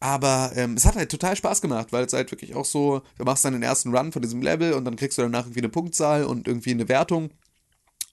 [0.00, 3.24] aber ähm, es hat halt total Spaß gemacht, weil es halt wirklich auch so, du
[3.24, 5.68] machst dann den ersten Run von diesem Level und dann kriegst du danach irgendwie eine
[5.68, 7.30] Punktzahl und irgendwie eine Wertung.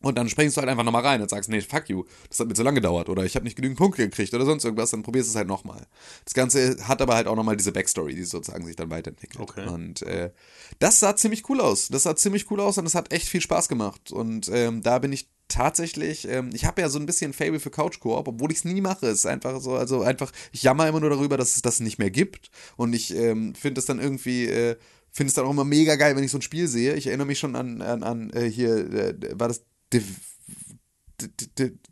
[0.02, 2.48] Und dann springst du halt einfach nochmal rein und sagst, nee, fuck you, das hat
[2.50, 5.02] mir zu lange gedauert oder ich habe nicht genügend Punkte gekriegt oder sonst irgendwas, dann
[5.02, 5.88] probierst du es halt nochmal.
[6.26, 9.40] Das Ganze hat aber halt auch nochmal diese Backstory, die sozusagen sich dann weiterentwickelt.
[9.40, 9.66] Okay.
[9.66, 10.32] Und äh,
[10.80, 11.88] das sah ziemlich cool aus.
[11.88, 14.12] Das sah ziemlich cool aus und es hat echt viel Spaß gemacht.
[14.12, 17.70] Und ähm, da bin ich tatsächlich, ähm, ich habe ja so ein bisschen Fable für
[17.70, 19.08] Couch Koop, obwohl ich es nie mache.
[19.08, 22.00] Es ist einfach so, also einfach, ich jammer immer nur darüber, dass es das nicht
[22.00, 22.50] mehr gibt.
[22.76, 24.76] Und ich ähm, finde es dann irgendwie, äh,
[25.12, 26.96] finde es dann auch immer mega geil, wenn ich so ein Spiel sehe.
[26.96, 30.04] Ich erinnere mich schon an, an, an äh, hier, äh, war das Div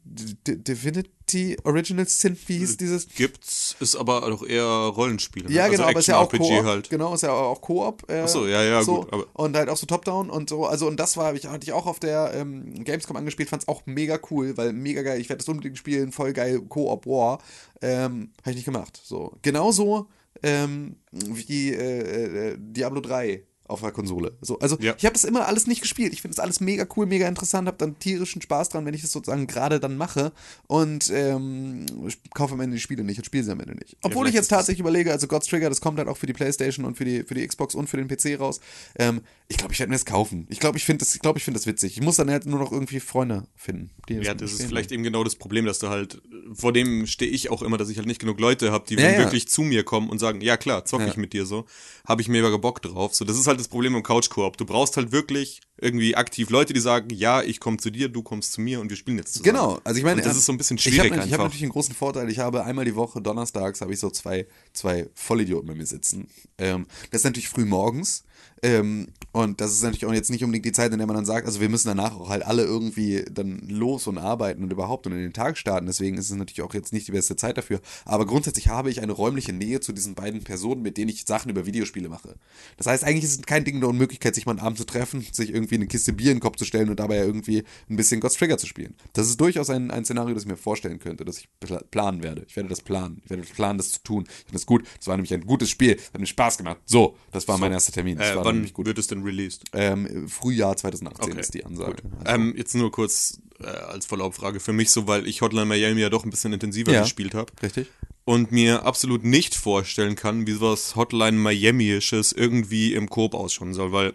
[0.06, 3.08] Divinity Original Sin, wie hieß dieses?
[3.08, 5.48] Gibt's, ist aber auch eher Rollenspiele.
[5.48, 5.56] ne?
[5.56, 6.64] Ja, also genau, aber ist ja auch Koop.
[6.66, 6.90] halt.
[6.90, 8.10] Genau, ist ja auch Koop.
[8.10, 10.66] Äh, Ach so, ja, ja, so, gut, und halt auch so Top-Down und so.
[10.66, 13.68] Also, und das war, hab ich, hatte ich auch auf der ähm, Gamescom angespielt, fand's
[13.68, 15.20] auch mega cool, weil mega geil.
[15.22, 17.40] Ich werde das unbedingt spielen, voll geil, Koop War.
[17.82, 19.00] Ähm, habe ich nicht gemacht.
[19.04, 19.38] So.
[19.42, 20.08] Genauso
[20.44, 24.38] ähm, wie äh, äh, Diablo 3 auf der Konsole.
[24.42, 24.94] So, also Ja.
[24.98, 26.14] ich habe das immer alles nicht gespielt.
[26.14, 29.02] Ich finde das alles mega cool, mega interessant, habe dann tierischen Spaß dran, wenn ich
[29.02, 30.32] das sozusagen gerade dann mache
[30.68, 33.98] und ähm, ich kaufe am Ende die Spiele nicht und spiele sie am Ende nicht.
[34.02, 36.34] Obwohl ich vielleicht jetzt tatsächlich überlege, also God's Trigger, das kommt halt auch für die
[36.34, 38.60] Playstation und für die, für die Xbox und für den PC raus.
[38.98, 40.48] Ähm, ich glaube, ich werde mir das kaufen.
[40.50, 41.98] Ich glaube, ich finde das, ich glaube, ich finde das witzig.
[41.98, 43.90] Ich muss dann halt nur noch irgendwie Freunde finden.
[44.10, 46.22] Die Ja, das ist vielleicht eben genau das Problem, dass du halt,
[46.54, 49.10] vor dem stehe ich auch immer, dass ich halt nicht genug Leute habe, die Ja,
[49.12, 49.18] ja.
[49.20, 51.08] wirklich zu mir kommen und sagen, ja klar, zock Ja.
[51.08, 51.66] ich mit dir so,
[52.08, 53.14] habe ich mega Bock drauf.
[53.16, 54.58] So, das ist halt das Problem im Couch-Koop.
[54.58, 58.22] Du brauchst halt wirklich irgendwie aktiv Leute, die sagen, ja, ich komme zu dir, du
[58.22, 59.56] kommst zu mir und wir spielen jetzt zusammen.
[59.56, 61.24] Genau, also ich meine, und das ist so ein bisschen ich schwierig habe ich hab
[61.26, 61.44] einfach.
[61.46, 62.30] natürlich einen großen Vorteil.
[62.30, 66.28] Ich habe einmal die Woche, donnerstags, habe ich so zwei, zwei Vollidioten bei mir sitzen.
[66.58, 68.24] Ähm, das ist natürlich früh morgens.
[68.64, 71.26] Ähm, und das ist natürlich auch jetzt nicht unbedingt die Zeit, in der man dann
[71.26, 75.08] sagt, also wir müssen danach auch halt alle irgendwie dann los und arbeiten und überhaupt
[75.08, 75.86] und in den Tag starten.
[75.88, 77.80] Deswegen ist es natürlich auch jetzt nicht die beste Zeit dafür.
[78.06, 81.50] Aber grundsätzlich habe ich eine räumliche Nähe zu diesen beiden Personen, mit denen ich Sachen
[81.50, 82.36] über Videospiele mache.
[82.78, 85.26] Das heißt, eigentlich ist es kein Ding der Unmöglichkeit, sich mal einen Abend zu treffen,
[85.32, 88.20] sich irgendwie eine Kiste Bier in den Kopf zu stellen und dabei irgendwie ein bisschen
[88.20, 88.96] God's Trigger zu spielen.
[89.14, 92.22] Das ist durchaus ein, ein Szenario, das ich mir vorstellen könnte, das ich pla- planen
[92.22, 92.44] werde.
[92.48, 93.22] Ich werde das planen.
[93.24, 94.26] Ich werde planen, das zu tun.
[94.28, 94.86] Ich finde das gut.
[94.98, 95.98] Das war nämlich ein gutes Spiel.
[96.14, 96.78] Hat mir Spaß gemacht.
[96.86, 98.18] So, das war mein erster Termin.
[98.18, 99.64] Das Äh, war wann wird es denn released?
[99.74, 101.98] Ähm, Frühjahr 2018 Okay, ist die Ansage.
[102.24, 106.02] Also, Ähm, jetzt nur kurz äh, als Follow-up-Frage für mich so, weil ich Hotline Miami
[106.02, 107.02] ja doch ein bisschen intensiver Ja.
[107.04, 107.88] gespielt habe richtig?
[108.26, 113.92] und mir absolut nicht vorstellen kann, wie sowas Hotline Miami-isches irgendwie im Koop ausschauen soll,
[113.92, 114.14] weil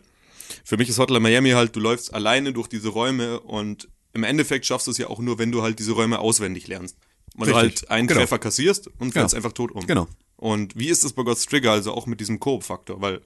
[0.64, 4.64] für mich ist Hotline Miami halt, du läufst alleine durch diese Räume und im Endeffekt
[4.66, 6.96] schaffst du es ja auch nur, wenn du halt diese Räume auswendig lernst.
[7.34, 8.20] Weil du halt einen Genau.
[8.20, 9.36] Treffer kassierst und fällst Genau.
[9.44, 9.86] einfach tot um.
[9.86, 10.08] Genau.
[10.36, 13.00] Und wie ist das bei God's Trigger, also auch mit diesem Koop-Faktor?
[13.02, 13.20] Weil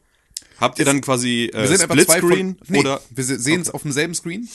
[0.58, 3.60] habt ihr dann quasi äh, Wir sind einfach zwei Splitscreen nee, oder wir se- sehen
[3.60, 4.48] es auf demselben Screen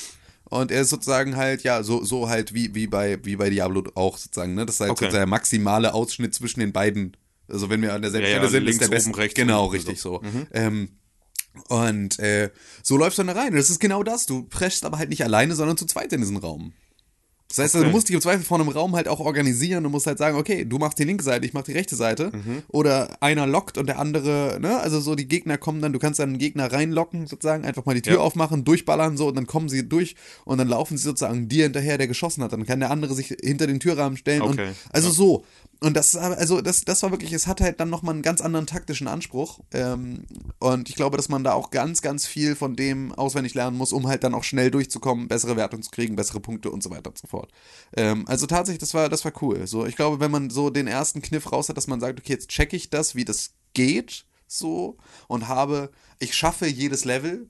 [0.45, 3.83] und er ist sozusagen halt ja so so halt wie wie bei wie bei Diablo
[3.95, 4.65] auch sozusagen ne?
[4.65, 5.05] Das ist halt Okay.
[5.05, 7.15] so der maximale Ausschnitt zwischen den beiden.
[7.47, 9.09] Also wenn wir an derselben Ja, ja, Stelle sind links, ist der beste.
[9.09, 10.19] oben, rechts genau und richtig so.
[10.21, 10.31] Mhm.
[10.31, 10.89] so ähm,
[11.69, 12.49] und äh,
[12.83, 13.51] so läufst du dann da rein.
[13.51, 14.25] Und das ist genau das.
[14.25, 16.73] Du preschst aber halt nicht alleine sondern zu zweit in diesen Raum
[17.49, 19.91] das heißt, also, du musst dich im Zweifel vor einem Raum halt auch organisieren und
[19.91, 22.31] musst halt sagen, okay, du machst die linke Seite, ich mach die rechte Seite.
[22.33, 22.63] Mhm.
[22.69, 24.79] Oder einer lockt und der andere, ne?
[24.79, 27.93] Also so die Gegner kommen dann, du kannst dann einen Gegner reinlocken, sozusagen, einfach mal
[27.95, 28.19] die Tür Ja.
[28.19, 31.97] aufmachen, durchballern, so, und dann kommen sie durch und dann laufen sie sozusagen dir hinterher,
[31.97, 32.51] der geschossen hat.
[32.51, 35.13] Dann kann der andere sich hinter den Türrahmen stellen und Okay, also ja.
[35.13, 35.45] so.
[35.81, 38.65] Und das also das, das war wirklich, es hat halt dann nochmal einen ganz anderen
[38.65, 39.59] taktischen Anspruch.
[39.73, 40.25] Ähm,
[40.59, 43.93] und ich glaube, dass man da auch ganz, ganz viel von dem auswendig lernen muss,
[43.93, 47.09] um halt dann auch schnell durchzukommen, bessere Wertung zu kriegen, bessere Punkte und so weiter
[47.09, 47.51] und so fort.
[47.95, 49.67] Ähm, also tatsächlich, das war, das war cool.
[49.67, 52.33] So, ich glaube, wenn man so den ersten Kniff raus hat, dass man sagt, okay,
[52.33, 57.49] jetzt check ich das, wie das geht, so, und habe, ich schaffe jedes Level,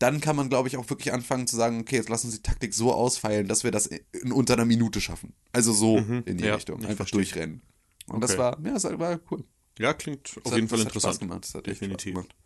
[0.00, 2.42] dann kann man, glaube ich, auch wirklich anfangen zu sagen, okay, jetzt lassen Sie die
[2.42, 5.32] Taktik so ausfeilen, dass wir das in unter einer Minute schaffen.
[5.52, 6.78] Also so in die ja, Richtung.
[6.80, 7.18] ich Einfach verstehe.
[7.20, 7.62] durchrennen.
[8.08, 8.40] Und das Okay.
[8.40, 9.44] war, ja, das war cool.
[9.78, 11.14] Ja, klingt auf Das hat- jeden Fall das hat interessant.
[11.14, 11.44] Spaß gemacht.
[11.44, 12.12] Das hat Definitiv.
[12.12, 12.36] Spaß gemacht.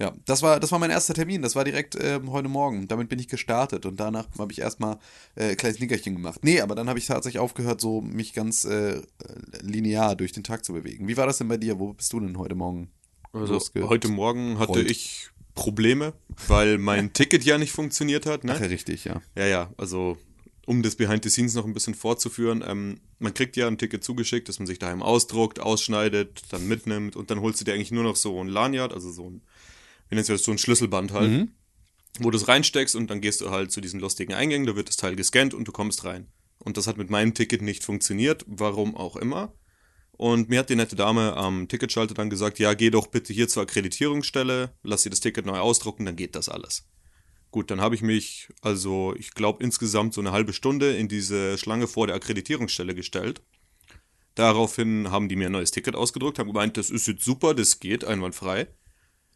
[0.00, 1.42] Ja, das war, das war mein erster Termin.
[1.42, 2.86] Das war direkt ähm, heute Morgen.
[2.86, 4.98] Damit bin ich gestartet und danach habe ich erstmal
[5.34, 6.40] äh, kleines Nickerchen gemacht.
[6.44, 9.02] Nee, aber dann habe ich tatsächlich aufgehört, so mich ganz äh,
[9.60, 11.08] linear durch den Tag zu bewegen.
[11.08, 11.78] Wie war das denn bei dir?
[11.80, 12.90] Wo bist du denn heute Morgen?
[13.32, 14.90] Also heute Morgen hatte rollt?
[14.90, 16.14] ich Probleme,
[16.46, 18.44] weil mein Ticket ja nicht funktioniert hat.
[18.44, 18.54] Ne?
[18.54, 19.20] Ach ja, richtig, ja.
[19.36, 20.16] Ja, ja, also
[20.66, 24.04] um das Behind the Scenes noch ein bisschen fortzuführen, ähm, man kriegt ja ein Ticket
[24.04, 27.90] zugeschickt, das man sich daheim ausdruckt, ausschneidet, dann mitnimmt und dann holst du dir eigentlich
[27.90, 29.42] nur noch so ein Lanyard, also so ein,
[30.08, 31.48] wie nennt das, so ein Schlüsselband halt,
[32.20, 34.88] wo du es reinsteckst und dann gehst du halt zu diesen lustigen Eingängen, da wird
[34.88, 36.28] das Teil gescannt und du kommst rein.
[36.58, 39.54] Und das hat mit meinem Ticket nicht funktioniert, warum auch immer.
[40.18, 43.46] Und mir hat die nette Dame am Ticketschalter dann gesagt, ja, geh doch bitte hier
[43.46, 46.88] zur Akkreditierungsstelle, lass dir das Ticket neu ausdrucken, dann geht das alles.
[47.52, 51.56] Gut, dann habe ich mich, also ich glaube insgesamt so eine halbe Stunde in diese
[51.56, 53.42] Schlange vor der Akkreditierungsstelle gestellt.
[54.34, 57.78] Daraufhin haben die mir ein neues Ticket ausgedruckt, haben gemeint, das ist jetzt super, das
[57.78, 58.66] geht einwandfrei.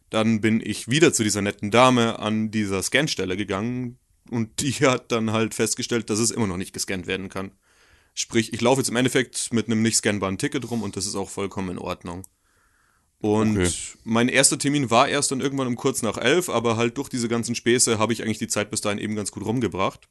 [0.09, 5.13] Dann bin ich wieder zu dieser netten Dame an dieser Scanstelle gegangen und die hat
[5.13, 7.51] dann halt festgestellt, dass es immer noch nicht gescannt werden kann.
[8.13, 11.15] Sprich, ich laufe jetzt im Endeffekt mit einem nicht scannbaren Ticket rum und das ist
[11.15, 12.23] auch vollkommen in Ordnung.
[13.19, 13.71] Und Okay.
[14.03, 17.27] mein erster Termin war erst dann irgendwann um kurz nach elf, aber halt durch diese
[17.29, 20.07] ganzen Späße habe ich eigentlich die Zeit bis dahin eben ganz gut rumgebracht.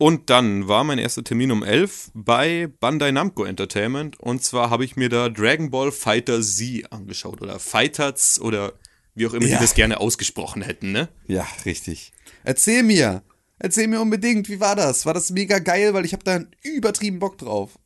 [0.00, 4.84] Und dann war mein erster Termin um elf bei Bandai Namco Entertainment und zwar habe
[4.84, 8.72] ich mir da Dragon Ball Fighter Z angeschaut oder Fighters oder
[9.14, 9.56] wie auch immer Ja.
[9.58, 11.08] die das gerne ausgesprochen hätten, ne?
[11.26, 12.12] Ja, richtig.
[12.44, 13.22] Erzähl mir.
[13.58, 15.06] Erzähl mir unbedingt, wie war das?
[15.06, 17.78] War das mega geil, weil ich habe da einen übertrieben Bock drauf.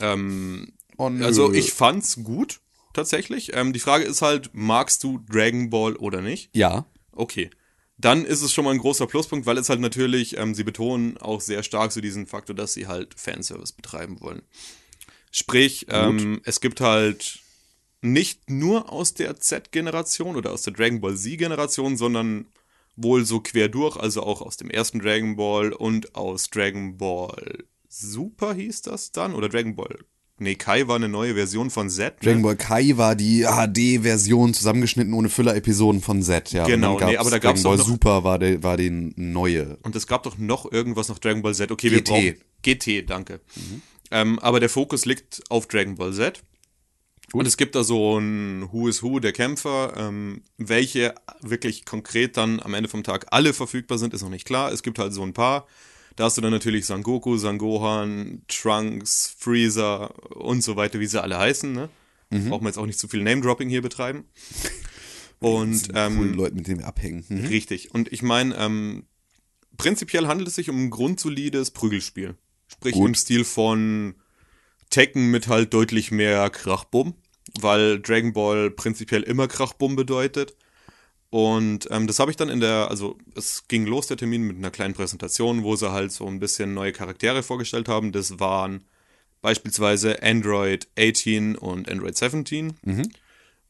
[0.00, 2.60] Ähm, Oh, also ich fand's gut,
[2.92, 3.56] tatsächlich.
[3.56, 6.54] Ähm, die Frage ist halt, magst du Dragon Ball oder nicht?
[6.54, 6.84] Ja.
[7.12, 7.48] Okay.
[7.96, 11.16] Dann ist es schon mal ein großer Pluspunkt, weil es halt natürlich, ähm, sie betonen
[11.16, 14.42] auch sehr stark so diesen Faktor, dass sie halt Fanservice betreiben wollen.
[15.30, 17.38] Sprich, ähm, es gibt halt
[18.02, 22.44] nicht nur aus der Z-Generation oder aus der Dragon Ball Z-Generation, sondern
[22.96, 27.64] wohl so quer durch, also auch aus dem ersten Dragon Ball und aus Dragon Ball
[27.88, 29.34] Super hieß das dann?
[29.34, 29.98] Oder Dragon Ball.
[30.38, 32.14] Nee, Kai war eine neue Version von Z.
[32.24, 32.42] Dragon Ne?
[32.44, 36.66] Ball Kai war die HD-Version zusammengeschnitten ohne Füller-Episoden von Z, ja.
[36.66, 39.76] Genau, nee, aber da gab's Dragon Ball noch- Super war, der, war die neue.
[39.82, 41.70] Und es gab doch noch irgendwas nach Dragon Ball Z.
[41.72, 42.08] Okay, wir GT.
[42.10, 43.40] brauchen GT, danke.
[44.12, 46.42] Ähm, aber der Fokus liegt auf Dragon Ball Z.
[47.32, 49.94] Und es gibt da so ein Who is Who der Kämpfer.
[49.96, 54.46] Ähm, welche wirklich konkret dann am Ende vom Tag alle verfügbar sind, ist noch nicht
[54.46, 54.72] klar.
[54.72, 55.66] Es gibt halt so ein paar.
[56.16, 61.38] Da hast du dann natürlich Sangoku, Sangohan, Trunks, Freezer und so weiter, wie sie alle
[61.38, 61.72] heißen.
[61.72, 61.88] Ne?
[62.30, 64.24] Brauchen wir jetzt auch nicht zu viel Name-Dropping hier betreiben.
[65.40, 67.24] Und ähm, Coolen Leute, mit denen wir abhängen.
[67.28, 67.46] Mhm.
[67.46, 67.94] Richtig.
[67.94, 69.06] Und ich meine, ähm,
[69.78, 72.36] prinzipiell handelt es sich um ein grundsolides Prügelspiel.
[72.68, 73.08] Sprich Gut.
[73.08, 74.14] im Stil von
[74.90, 77.14] Tekken mit halt deutlich mehr Krachbumm,
[77.60, 80.54] weil Dragon Ball prinzipiell immer Krachbumm bedeutet.
[81.30, 84.56] Und ähm, das habe ich dann in der, also es ging los, der Termin, mit
[84.56, 88.10] einer kleinen Präsentation, wo sie halt so ein bisschen neue Charaktere vorgestellt haben.
[88.10, 88.84] Das waren
[89.40, 92.74] beispielsweise Android 18 und Android 17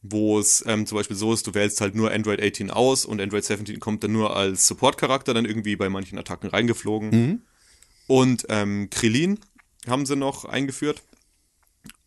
[0.01, 3.21] wo es ähm, zum Beispiel so ist, du wählst halt nur Android 18 aus und
[3.21, 7.11] Android 17 kommt dann nur als Support-Charakter dann irgendwie bei manchen Attacken reingeflogen.
[8.07, 9.39] Und ähm, Krillin
[9.87, 11.03] haben sie noch eingeführt.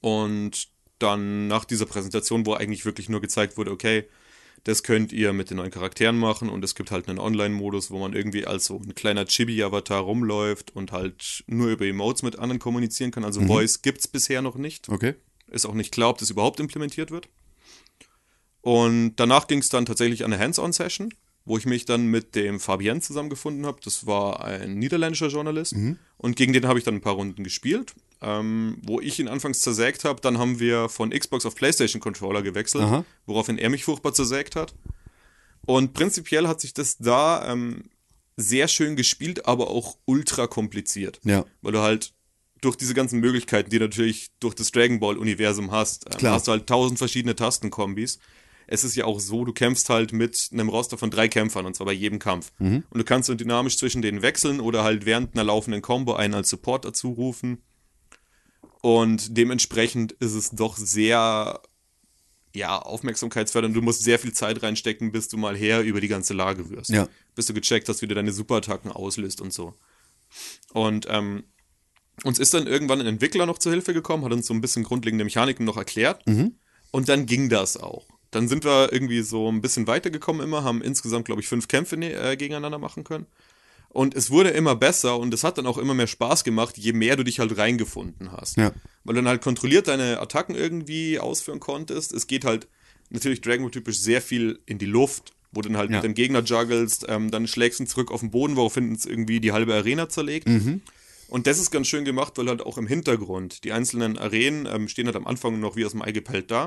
[0.01, 0.69] Und
[1.05, 4.05] dann nach dieser Präsentation, wo eigentlich wirklich nur gezeigt wurde, okay,
[4.65, 7.99] das könnt ihr mit den neuen Charakteren machen und es gibt halt einen Online-Modus, wo
[7.99, 12.59] man irgendwie als so ein kleiner Chibi-Avatar rumläuft und halt nur über Emotes mit anderen
[12.59, 13.25] kommunizieren kann.
[13.25, 15.15] Also Voice gibt's bisher noch nicht Okay.
[15.49, 17.29] ist auch nicht klar, ob das überhaupt implementiert wird.
[18.63, 21.13] Und danach ging es dann tatsächlich an eine Hands-on-Session,
[21.45, 23.81] wo ich mich dann mit dem Fabien zusammengefunden habe.
[23.85, 25.75] Das war ein niederländischer Journalist.
[26.17, 27.95] Und gegen den habe ich dann ein paar Runden gespielt.
[28.27, 32.41] Ähm, wo ich ihn anfangs zersägt habe, dann haben wir von Xbox auf PlayStation Controller
[32.41, 33.05] gewechselt, Aha.
[33.27, 34.75] woraufhin er mich furchtbar zersägt hat.
[35.67, 37.85] Und prinzipiell hat sich das da ähm,
[38.37, 41.21] sehr schön gespielt, aber auch ultra kompliziert.
[41.25, 41.45] Ja.
[41.61, 42.15] Weil du halt
[42.63, 46.49] durch diese ganzen Möglichkeiten, die du natürlich durch das Dragon Ball Universum hast, ähm, hast
[46.49, 48.19] du halt tausend verschiedene Tastenkombis.
[48.67, 51.77] Es ist ja auch so, du kämpfst halt mit einem Roster von drei Kämpfern und
[51.77, 52.53] zwar bei jedem Kampf.
[52.89, 56.33] Und du kannst so dynamisch zwischen denen wechseln oder halt während einer laufenden Combo einen
[56.33, 57.59] als Support dazu rufen.
[58.85, 61.59] Und dementsprechend ist es doch sehr
[62.55, 63.75] ja, aufmerksamkeitsfördernd.
[63.75, 66.91] Du musst sehr viel Zeit reinstecken, bis du mal her über die ganze Lage wirst.
[66.91, 67.09] Ja.
[67.35, 69.73] Bis du gecheckt hast, wie du deine Superattacken auslöst und so.
[70.75, 71.45] Und ähm,
[72.25, 74.85] uns ist dann irgendwann ein Entwickler noch zur Hilfe gekommen, hat uns so ein bisschen
[74.85, 76.23] grundlegende Mechaniken noch erklärt.
[76.91, 78.07] Und dann ging das auch.
[78.33, 81.97] dann sind wir irgendwie so ein bisschen weitergekommen immer, haben insgesamt, glaube ich, fünf Kämpfe
[81.97, 83.27] ne- äh, gegeneinander machen können.
[83.95, 86.93] Und es wurde immer besser und es hat dann auch immer mehr Spaß gemacht, je
[86.93, 88.57] mehr du dich halt reingefunden hast.
[88.57, 88.73] Ja.
[89.05, 92.13] Weil du dann halt kontrolliert deine Attacken irgendwie ausführen konntest.
[92.13, 92.67] Es geht halt
[93.11, 95.99] natürlich Dragon Ball typisch sehr viel in die Luft, wo du dann halt Ja.
[95.99, 99.07] mit dem Gegner juggelst, ähm, dann schlägst du ihn zurück auf den Boden, woraufhin es
[99.07, 100.49] irgendwie die halbe Arena zerlegt.
[101.29, 104.89] Und das ist ganz schön gemacht, weil halt auch im Hintergrund die einzelnen Arenen ähm,
[104.89, 106.67] stehen halt am Anfang noch wie aus dem Ei gepellt da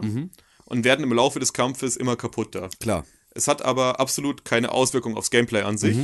[0.66, 2.70] und werden im Laufe des Kampfes immer kaputter.
[2.80, 3.06] Klar.
[3.36, 5.98] Es hat aber absolut keine Auswirkung aufs Gameplay an sich,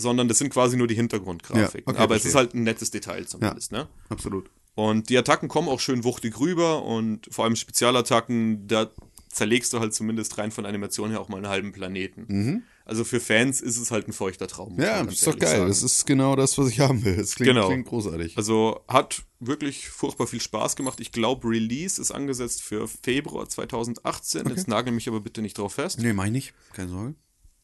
[0.00, 1.82] sondern das sind quasi nur die Hintergrundgrafiken.
[1.86, 2.28] Ja, okay, aber es verstehe.
[2.30, 3.88] ist halt ein nettes Detail zumindest, ne?
[4.08, 4.50] Absolut.
[4.74, 8.90] Und die Attacken kommen auch schön wuchtig rüber und vor allem Spezialattacken, da
[9.28, 12.64] zerlegst du halt zumindest rein von Animation her auch mal einen halben Planeten.
[12.84, 14.74] Also für Fans ist es halt ein feuchter Traum.
[14.74, 14.82] Mhm.
[14.82, 15.58] Ja, ist doch geil.
[15.58, 15.68] sagen.
[15.68, 17.16] Das ist genau das, was ich haben will.
[17.16, 17.68] Das klingt, Genau.
[17.68, 18.36] klingt großartig.
[18.36, 20.98] Also hat wirklich furchtbar viel Spaß gemacht.
[21.00, 24.48] Ich glaube, Release ist angesetzt für Februar 2018.
[24.48, 26.00] Jetzt nagel mich aber bitte nicht drauf fest.
[26.00, 26.52] nee, meine ich.
[26.72, 27.14] Keine Sorge.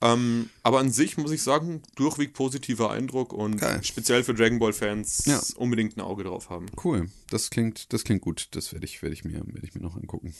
[0.02, 3.82] Ähm, aber an sich muss ich sagen, durchweg positiver Eindruck und Geil.
[3.82, 5.40] speziell für Dragon Ball Fans Ja.
[5.56, 6.66] unbedingt ein Auge drauf haben.
[6.84, 7.08] Cool.
[7.30, 8.48] Das klingt, das klingt gut.
[8.50, 10.34] Das werde ich, werde ich mir, werde ich mir noch angucken.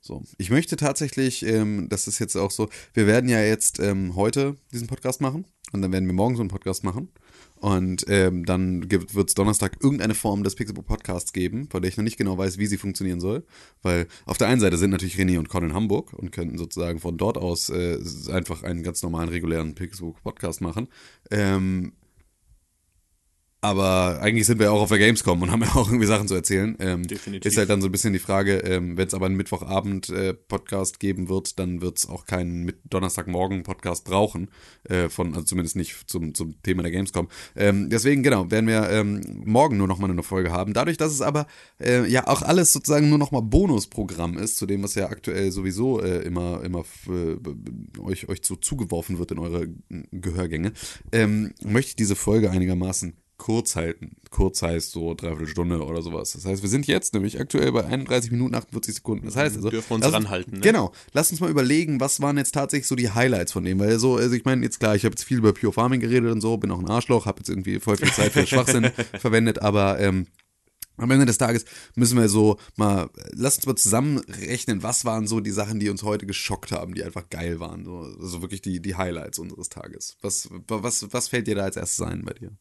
[0.00, 0.22] So.
[0.38, 4.56] Ich möchte tatsächlich, ähm, das ist jetzt auch so, wir werden ja jetzt ähm, heute
[4.72, 7.10] diesen Podcast machen und dann werden wir morgen so einen Podcast machen.
[7.60, 11.96] Und ähm, dann wird es Donnerstag irgendeine Form des Pixelbook Podcasts geben, von der ich
[11.98, 13.44] noch nicht genau weiß, wie sie funktionieren soll.
[13.82, 17.00] Weil auf der einen Seite sind natürlich René und Con in Hamburg und könnten sozusagen
[17.00, 17.98] von dort aus äh,
[18.32, 20.88] einfach einen ganz normalen, regulären Pixelbook Podcast machen.
[21.30, 21.92] Ähm,
[23.62, 26.28] aber eigentlich sind wir ja auch auf der Gamescom und haben ja auch irgendwie Sachen
[26.28, 26.76] zu erzählen.
[26.80, 27.50] Ähm, Definitiv.
[27.50, 31.28] Ist halt dann so ein bisschen die Frage, ähm, wenn es aber einen Mittwochabend-Podcast geben
[31.28, 34.50] wird, dann wird es auch keinen mit Donnerstagmorgen-Podcast brauchen.
[34.84, 37.28] Äh, von, also zumindest nicht zum, zum Thema der Gamescom.
[37.54, 40.72] Ähm, deswegen, genau, werden wir ähm, morgen nur noch mal eine Folge haben.
[40.72, 41.46] Dadurch, dass es aber
[41.80, 45.52] äh, ja auch alles sozusagen nur noch mal Bonusprogramm ist, zu dem, was ja aktuell
[45.52, 49.68] sowieso äh, immer, immer äh, euch, euch so zugeworfen wird in eure
[50.12, 50.72] Gehörgänge,
[51.12, 54.16] ähm, möchte ich diese Folge einigermaßen kurz halten.
[54.30, 56.32] Kurz heißt so dreiviertel Stunde oder sowas.
[56.32, 59.24] Das heißt, wir sind jetzt nämlich aktuell bei 31 Minuten 48 Sekunden.
[59.24, 60.60] Das heißt also, Dürfen wir uns ranhalten, ne?
[60.60, 60.92] Genau.
[61.14, 64.16] Lass uns mal überlegen, was waren jetzt tatsächlich so die Highlights von dem, weil so,
[64.16, 66.58] also ich meine jetzt klar, ich habe jetzt viel über Pure Farming geredet und so,
[66.58, 70.26] bin auch ein Arschloch, habe jetzt irgendwie voll viel Zeit für Schwachsinn verwendet, aber ähm,
[70.98, 75.40] am Ende des Tages müssen wir so mal, lass uns mal zusammenrechnen, was waren so
[75.40, 77.86] die Sachen, die uns heute geschockt haben, die einfach geil waren.
[77.86, 80.18] So, also wirklich die, die Highlights unseres Tages.
[80.20, 82.52] Was, was, was fällt dir da als erstes ein bei dir?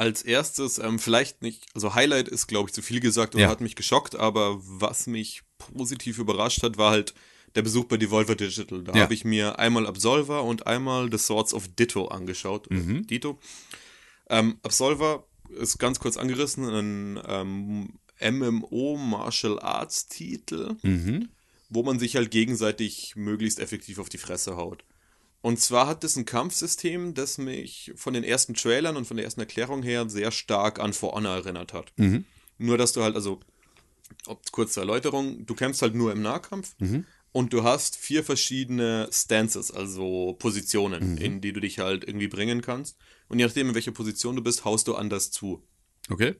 [0.00, 3.48] Als erstes, ähm, vielleicht nicht, also Highlight ist, glaube ich, zu viel gesagt und Ja.
[3.48, 7.12] hat mich geschockt, aber was mich positiv überrascht hat, war halt
[7.54, 8.82] der Besuch bei Devolver Digital.
[8.82, 9.02] Da Ja.
[9.02, 12.68] habe ich mir einmal Absolver und einmal The Swords of Ditto angeschaut.
[12.70, 13.06] oder Mhm.
[13.08, 13.38] Ditto.
[14.30, 15.26] Ähm, Absolver
[15.58, 21.28] ist ganz kurz angerissen, ein ähm, MMO Martial Arts Titel, Mhm.
[21.68, 24.82] wo man sich halt gegenseitig möglichst effektiv auf die Fresse haut.
[25.42, 29.24] Und zwar hat es ein Kampfsystem, das mich von den ersten Trailern und von der
[29.24, 31.92] ersten Erklärung her sehr stark an For Honor erinnert hat.
[31.96, 32.24] Mhm.
[32.58, 33.40] Nur, dass du halt, also,
[34.26, 37.06] ob, kurz zur Erläuterung, du kämpfst halt nur im Nahkampf Mhm.
[37.32, 40.38] und du hast vier verschiedene Stances, also Mhm.
[40.38, 42.98] Positionen, in die du dich halt irgendwie bringen kannst.
[43.28, 45.62] Und je nachdem, in welcher Position du bist, haust du anders zu.
[46.10, 46.34] Okay.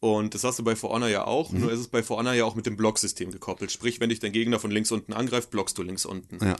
[0.00, 1.60] Und das hast du bei For Honor ja auch, Mhm.
[1.60, 3.72] nur ist es bei For Honor ja auch mit dem Blocksystem gekoppelt.
[3.72, 6.38] Sprich, wenn dich dein Gegner von links unten angreift, blockst du links unten.
[6.42, 6.56] Ja.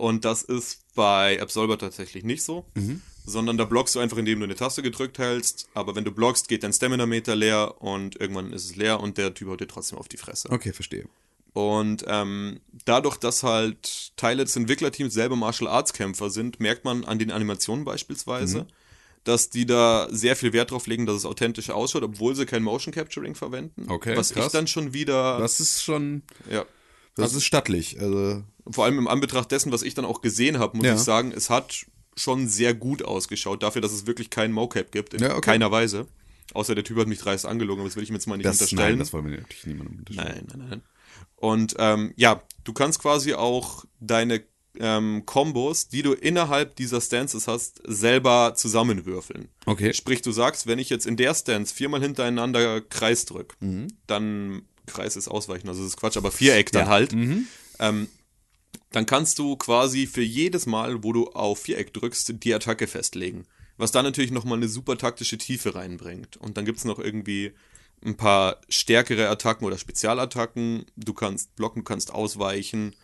[0.00, 3.02] Und das ist bei Absolver tatsächlich nicht so, Mhm.
[3.26, 6.48] sondern da blockst du einfach, indem du eine Taste gedrückt hältst, aber wenn du blockst,
[6.48, 9.98] geht dein Stamina-Meter leer und irgendwann ist es leer und der Typ haut dir trotzdem
[9.98, 10.50] auf die Fresse.
[10.50, 11.06] Okay, verstehe.
[11.52, 17.04] Und ähm, dadurch, dass halt Teile des Entwicklerteams selber Martial Arts Kämpfer sind, merkt man
[17.04, 18.66] an den Animationen beispielsweise,
[19.24, 22.62] dass die da sehr viel Wert drauf legen, dass es authentisch ausschaut, obwohl sie kein
[22.62, 23.86] Motion Capturing verwenden.
[23.90, 24.46] Okay, Was krass.
[24.46, 25.38] ich dann schon wieder.
[25.38, 26.64] Das ist schon, Ja.
[27.16, 28.00] Das ist stattlich.
[28.00, 30.94] Also, Vor allem im Anbetracht dessen, was ich dann auch gesehen habe, muss Ja.
[30.94, 35.14] ich sagen, es hat schon sehr gut ausgeschaut, dafür, dass es wirklich kein Mocap gibt,
[35.14, 35.40] in Ja, okay.
[35.52, 36.06] keiner Weise.
[36.52, 38.46] Außer der Typ hat mich dreist angelogen, aber das will ich mir jetzt mal nicht
[38.46, 38.90] das, unterstellen.
[38.90, 40.46] nein, das wollen wir natürlich niemandem unterstellen.
[40.48, 40.82] Nein, nein, nein.
[41.36, 44.42] Und ähm, ja, du kannst quasi auch deine
[44.78, 49.48] ähm, Kombos, die du innerhalb dieser Stances hast, selber zusammenwürfeln.
[49.66, 49.92] Okay.
[49.94, 53.56] Sprich, du sagst, wenn ich jetzt in der Stance viermal hintereinander Kreis drück,
[54.06, 56.90] dann Kreis ist ausweichen, also das ist Quatsch, aber Viereck dann Ja.
[56.90, 57.12] halt.
[57.78, 58.08] Ähm,
[58.92, 63.46] dann kannst du quasi für jedes Mal, wo du auf Viereck drückst, die Attacke festlegen.
[63.76, 66.36] Was dann natürlich nochmal eine super taktische Tiefe reinbringt.
[66.36, 67.52] Und dann gibt's noch irgendwie
[68.04, 70.84] ein paar stärkere Attacken oder Spezialattacken.
[70.96, 72.94] Du kannst blocken, du kannst ausweichen.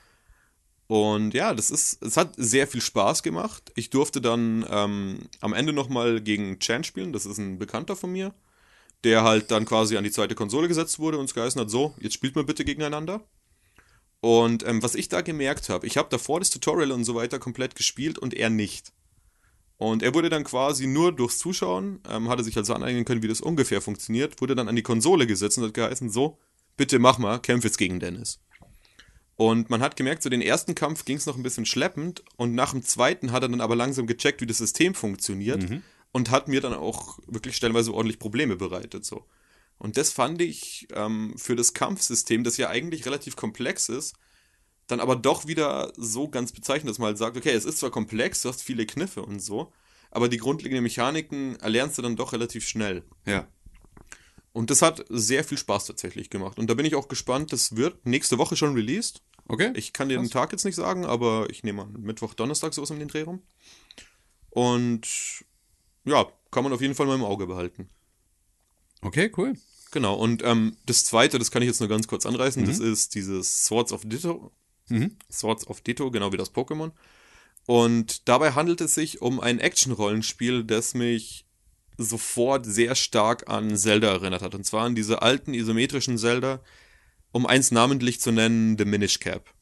[0.86, 3.72] Und ja, das ist, es hat sehr viel Spaß gemacht.
[3.74, 7.12] Ich durfte dann ähm, am Ende nochmal gegen Chan spielen.
[7.12, 8.34] Das ist ein Bekannter von mir,
[9.04, 11.94] der halt dann quasi an die zweite Konsole gesetzt wurde und es geheißen hat, so,
[11.98, 13.24] jetzt spielt mal bitte gegeneinander.
[14.20, 17.38] Und ähm, was ich da gemerkt habe, ich habe davor das Tutorial und so weiter
[17.38, 18.92] komplett gespielt und er nicht.
[19.78, 23.28] Und er wurde dann quasi nur durchs Zuschauen, ähm, hatte sich also aneignen können, wie
[23.28, 26.38] das ungefähr funktioniert, wurde dann an die Konsole gesetzt und hat geheißen, so,
[26.76, 28.40] bitte mach mal, kämpf jetzt gegen Dennis.
[29.36, 32.54] Und man hat gemerkt, so den ersten Kampf ging es noch ein bisschen schleppend und
[32.54, 35.62] nach dem zweiten hat er dann aber langsam gecheckt, wie das System funktioniert
[36.16, 39.04] und hat mir dann auch wirklich stellenweise ordentlich Probleme bereitet.
[39.04, 39.26] So.
[39.76, 44.14] Und das fand ich ähm, für das Kampfsystem, das ja eigentlich relativ komplex ist,
[44.86, 47.90] dann aber doch wieder so ganz bezeichnend, dass man halt sagt, okay, es ist zwar
[47.90, 49.74] komplex, du hast viele Kniffe und so,
[50.10, 53.02] aber die grundlegenden Mechaniken erlernst du dann doch relativ schnell.
[53.26, 53.46] Ja.
[54.54, 56.58] Und das hat sehr viel Spaß tatsächlich gemacht.
[56.58, 59.20] Und da bin ich auch gespannt, das wird nächste Woche schon released.
[59.48, 59.70] Okay.
[59.74, 62.90] Ich kann dir den Tag jetzt nicht sagen, aber ich nehme an, Mittwoch, Donnerstag sowas
[62.90, 63.42] um den Dreh rum.
[64.48, 65.44] Und
[66.06, 67.88] ja, kann man auf jeden Fall mal im Auge behalten.
[69.02, 69.54] okay, cool.
[69.92, 73.14] Genau, und ähm, das zweite, das kann ich jetzt nur ganz kurz anreißen, das ist
[73.14, 74.50] dieses Swords of Ditto.
[75.30, 76.92] Swords of Ditto, genau wie das Pokémon.
[77.66, 81.46] Und dabei handelt es sich um ein Action-Rollenspiel, das mich
[81.98, 84.54] sofort sehr stark an Zelda erinnert hat.
[84.54, 86.60] Und zwar an diese alten isometrischen Zelda,
[87.32, 89.52] um eins namentlich zu nennen, The Minish Cap.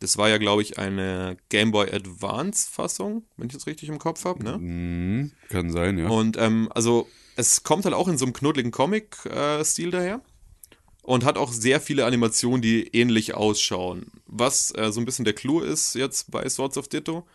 [0.00, 4.24] Das war ja, glaube ich, eine Game Boy Advance-Fassung, wenn ich das richtig im Kopf
[4.24, 4.58] habe, ne?
[4.58, 6.08] Mhm, kann sein, ja.
[6.08, 10.22] Und ähm, also es kommt halt auch in so einem knuddeligen Comic-Stil daher
[11.02, 14.06] und hat auch sehr viele Animationen, die ähnlich ausschauen.
[14.26, 17.26] Was äh, so ein bisschen der Clou ist jetzt bei Swords of Ditto.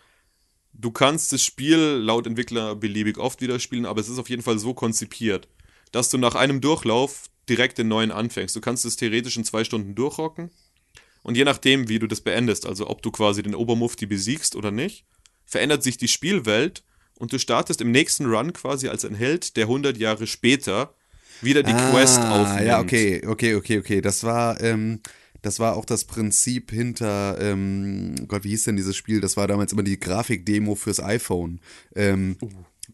[0.72, 4.42] Du kannst das Spiel laut Entwickler beliebig oft wieder spielen, aber es ist auf jeden
[4.42, 5.48] Fall so konzipiert,
[5.92, 8.54] dass du nach einem Durchlauf direkt den neuen anfängst.
[8.56, 10.50] Du kannst es theoretisch in zwei Stunden durchrocken.
[11.26, 14.70] Und je nachdem, wie du das beendest, also ob du quasi den Obermufti besiegst oder
[14.70, 15.04] nicht,
[15.44, 16.84] verändert sich die Spielwelt
[17.18, 20.94] und du startest im nächsten Run quasi als ein Held, der 100 Jahre später
[21.42, 22.60] wieder die Quest aufnimmt.
[22.60, 24.00] Ah, Ja, okay, okay, okay, okay.
[24.00, 25.00] Das war, ähm,
[25.42, 29.20] das war auch das Prinzip hinter, ähm, Gott, wie hieß denn dieses Spiel?
[29.20, 31.58] Das war damals immer die Grafikdemo fürs iPhone.
[31.96, 32.36] Ähm,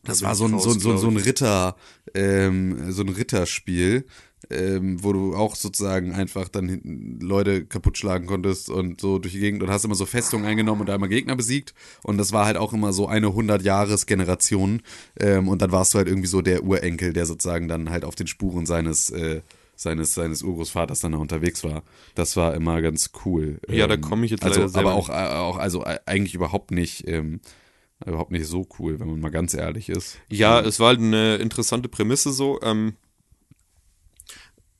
[0.05, 1.17] das bin war so ein, so, so, ein- so ein.
[1.19, 1.77] Ritter,
[2.15, 4.07] ähm, so ein Ritterspiel.
[4.51, 9.35] Ähm, wo du auch sozusagen einfach dann hinten Leute kaputt schlagen konntest und so durch
[9.35, 12.33] die Gegend und hast immer so Festungen eingenommen und da immer Gegner besiegt und das
[12.33, 14.83] war halt auch immer so eine 100-Jahres-Generation
[15.21, 18.17] ähm, und dann warst du halt irgendwie so der Urenkel, der sozusagen dann halt auf
[18.17, 19.43] den Spuren seines äh,
[19.83, 21.83] seines, seines Urgroßvaters dann da unterwegs war.
[22.15, 23.61] Das war immer ganz cool.
[23.69, 26.71] Ja, da komme ich jetzt also, leider Aber auch, äh, auch also äh, eigentlich überhaupt
[26.71, 27.41] nicht, ähm,
[28.05, 30.19] überhaupt nicht so cool, wenn man mal ganz ehrlich ist.
[30.31, 32.61] Ja, es war halt eine interessante Prämisse so.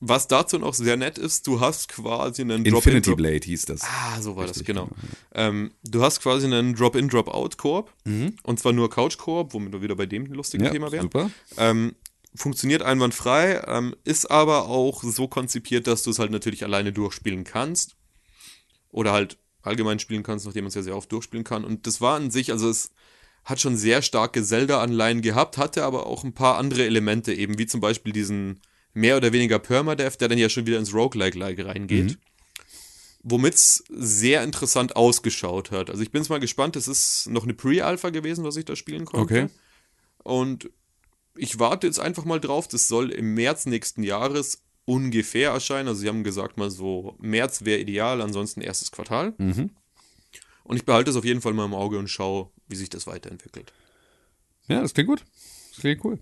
[0.05, 3.81] Was dazu noch sehr nett ist, du hast quasi einen Infinity Drop-in-Drop- Blade hieß das.
[3.83, 4.89] Ah, so war das, genau.
[5.33, 7.93] Ähm, du hast quasi einen Drop-in, Drop-out-Koop.
[8.05, 11.03] Und zwar nur Couch-Koop, womit wir wieder bei dem lustigen Thema wären.
[11.03, 11.31] super.
[11.55, 11.95] Ähm,
[12.35, 17.45] funktioniert einwandfrei, ähm, ist aber auch so konzipiert, dass du es halt natürlich alleine durchspielen
[17.45, 17.95] kannst.
[18.89, 21.63] Oder halt allgemein spielen kannst, nachdem man es ja sehr oft durchspielen kann.
[21.63, 22.91] Und das war an sich, also es
[23.45, 27.67] hat schon sehr starke Zelda-Anleihen gehabt, hatte aber auch ein paar andere Elemente eben, wie
[27.67, 28.59] zum Beispiel diesen
[28.93, 32.17] mehr oder weniger Permadeath, der dann ja schon wieder ins Roguelike-like reingeht.
[33.23, 35.89] Womit es sehr interessant ausgeschaut hat.
[35.89, 38.75] Also ich bin jetzt mal gespannt, es ist noch eine Pre-Alpha gewesen, was ich da
[38.75, 39.23] spielen konnte.
[39.23, 39.49] Okay.
[40.23, 40.69] Und
[41.35, 45.87] ich warte jetzt einfach mal drauf, das soll im März nächsten Jahres ungefähr erscheinen.
[45.87, 49.33] Also sie haben gesagt mal so, März wäre ideal, ansonsten erstes Quartal.
[50.65, 53.07] Und ich behalte es auf jeden Fall mal im Auge und schaue, wie sich das
[53.07, 53.71] weiterentwickelt.
[54.67, 55.23] Ja, das klingt gut.
[55.71, 56.19] Das klingt cool.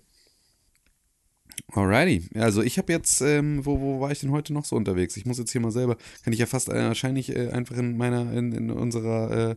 [1.72, 2.28] Alrighty.
[2.34, 5.16] Also ich habe jetzt, ähm, wo, wo war ich denn heute noch so unterwegs?
[5.16, 7.96] Ich muss jetzt hier mal selber, kann ich ja fast äh, wahrscheinlich äh, einfach in
[7.96, 9.56] meiner, in, in unserer, äh,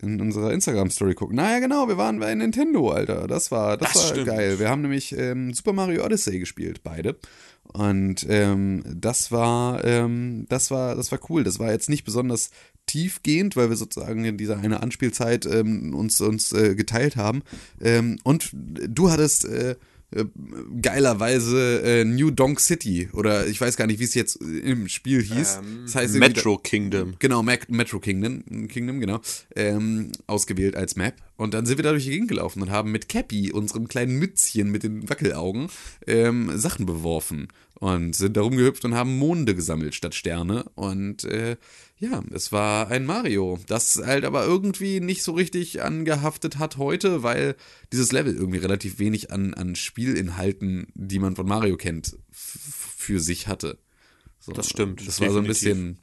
[0.00, 1.36] in unserer Instagram-Story gucken.
[1.36, 3.26] Naja, genau, wir waren bei Nintendo, Alter.
[3.26, 4.26] Das war, das, Das war stimmt.
[4.26, 4.58] geil.
[4.58, 7.16] Wir haben nämlich ähm, Super Mario Odyssey gespielt, beide.
[7.64, 11.44] Und ähm, das war, ähm, das war, das war cool.
[11.44, 12.50] Das war jetzt nicht besonders
[12.86, 17.42] tiefgehend, weil wir sozusagen in dieser eine Anspielzeit ähm, uns, uns äh, geteilt haben.
[17.80, 19.44] Ähm, und du hattest
[20.14, 20.24] äh,
[20.80, 25.22] geilerweise äh, New Donk City oder ich weiß gar nicht, wie es jetzt im Spiel
[25.22, 25.60] hieß.
[25.62, 27.14] Ähm, das heißt Metro Kingdom.
[27.18, 29.20] Genau, Mac Metro Kingdom, Kingdom genau,
[29.54, 31.14] ähm, ausgewählt als Map.
[31.36, 34.18] Und dann sind wir da durch die Gegend gelaufen und haben mit Cappy, unserem kleinen
[34.18, 35.68] Mützchen mit den Wackelaugen,
[36.06, 37.48] ähm, Sachen beworfen.
[37.74, 40.64] Und sind da rumgehüpft und haben Monde gesammelt statt Sterne.
[40.74, 41.56] Und äh,
[42.00, 47.22] ja, es war ein Mario, das halt aber irgendwie nicht so richtig angehaftet hat heute,
[47.22, 47.56] weil
[47.92, 53.48] dieses Level irgendwie relativ wenig an, an Spielinhalten, die man von Mario kennt, für sich
[53.48, 53.78] hatte.
[54.38, 55.74] So, Das stimmt, Das war so ein definitiv.
[55.74, 55.98] bisschen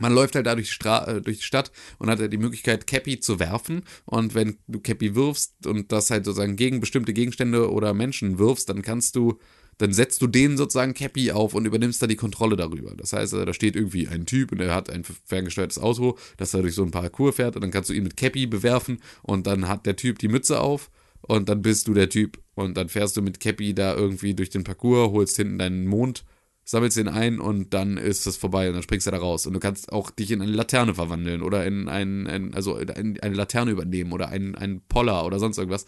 [0.00, 2.38] man läuft halt da durch die, Stra äh, durch die Stadt und hat halt die
[2.38, 3.82] Möglichkeit, Cappy zu werfen.
[4.04, 8.68] Und wenn du Cappy wirfst und das halt sozusagen gegen bestimmte Gegenstände oder Menschen wirfst,
[8.68, 9.38] dann kannst du
[9.78, 12.94] dann setzt du denen sozusagen Cappy auf und übernimmst da die Kontrolle darüber.
[12.96, 16.50] Das heißt, äh, da steht irgendwie ein Typ und er hat ein ferngesteuertes Auto, das
[16.50, 19.46] da durch so ein Parcours fährt und dann kannst du ihn mit Cappy bewerfen und
[19.46, 20.90] dann hat der Typ die Mütze auf
[21.22, 24.50] und dann bist du der Typ und dann fährst du mit Cappy da irgendwie durch
[24.50, 26.24] den Parcours, holst hinten deinen Mond,
[26.64, 29.54] sammelst den ein und dann ist das vorbei und dann springst du da raus und
[29.54, 33.34] du kannst auch dich in eine Laterne verwandeln oder in ein, ein also in eine
[33.34, 35.86] Laterne übernehmen oder ein, ein Poller oder sonst irgendwas.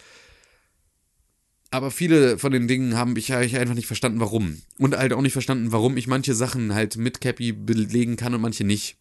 [1.73, 4.61] Aber viele von den Dingen haben ich, hab ich einfach nicht verstanden, warum.
[4.79, 8.41] Und halt auch nicht verstanden, warum ich manche Sachen halt mit Cappy belegen kann und
[8.41, 8.97] manche nicht.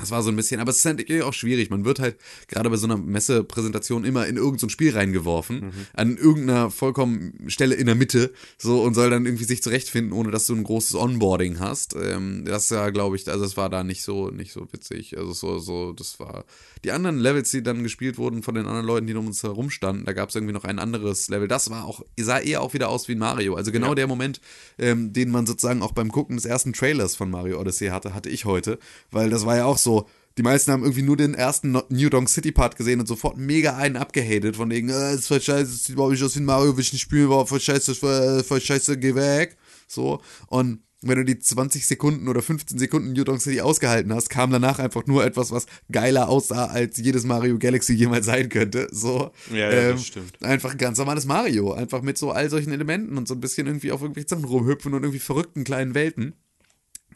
[0.00, 1.70] Das war so ein bisschen, aber es ist halt auch schwierig.
[1.70, 2.16] Man wird halt
[2.48, 5.72] gerade bei so einer Messepräsentation immer in irgendein so Spiel reingeworfen, mhm.
[5.94, 10.30] an irgendeiner vollkommen Stelle in der Mitte, so und soll dann irgendwie sich zurechtfinden, ohne
[10.30, 11.94] dass du ein großes Onboarding hast.
[11.94, 15.16] Ähm, das ja, glaube ich, also es war da nicht so, nicht so witzig.
[15.16, 16.44] Also so, so, das war
[16.84, 19.70] die anderen Levels, die dann gespielt wurden von den anderen Leuten, die um uns herum
[19.70, 20.04] standen.
[20.04, 21.48] Da gab es irgendwie noch ein anderes Level.
[21.48, 23.54] Das war auch, sah eher auch wieder aus wie Mario.
[23.54, 23.94] Also genau ja.
[23.96, 24.40] der Moment,
[24.78, 28.28] ähm, den man sozusagen auch beim Gucken des ersten Trailers von Mario Odyssey hatte, hatte
[28.28, 28.78] ich heute,
[29.10, 32.10] weil das war ja auch so so, die meisten haben irgendwie nur den ersten New
[32.10, 35.70] Donk City Part gesehen und sofort mega einen abgehatet, von wegen, äh, ist voll scheiße,
[35.70, 38.60] das sieht überhaupt nicht aus wie ein Mario, nicht spielen, war voll scheiße, voll, voll
[38.60, 39.56] scheiße, geh weg.
[39.86, 40.20] So.
[40.48, 44.50] Und wenn du die 20 Sekunden oder 15 Sekunden New Donk City ausgehalten hast, kam
[44.50, 48.88] danach einfach nur etwas, was geiler aussah, als jedes Mario Galaxy jemals sein könnte.
[48.90, 49.30] So.
[49.50, 50.42] Ja, ja ähm, das stimmt.
[50.42, 51.72] Einfach ein ganz normales Mario.
[51.72, 54.92] Einfach mit so all solchen Elementen und so ein bisschen irgendwie auf irgendwelche Sachen rumhüpfen
[54.92, 56.34] und irgendwie verrückten kleinen Welten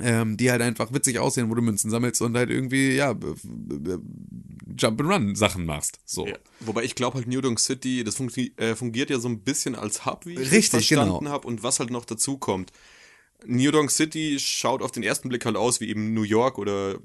[0.00, 3.14] ähm, die halt einfach witzig aussehen, wo du Münzen sammelst und halt irgendwie, ja,
[4.76, 6.00] Jump-and-Run-Sachen machst.
[6.04, 6.26] So.
[6.26, 6.36] Ja.
[6.60, 9.74] Wobei ich glaube halt New Donk City, das fungi äh, fungiert ja so ein bisschen
[9.74, 11.30] als Hub, wie ich Richtig, verstanden genau.
[11.30, 11.46] habe.
[11.46, 12.72] Und was halt noch dazu kommt.
[13.44, 16.96] New Donk City schaut auf den ersten Blick halt aus wie eben New York oder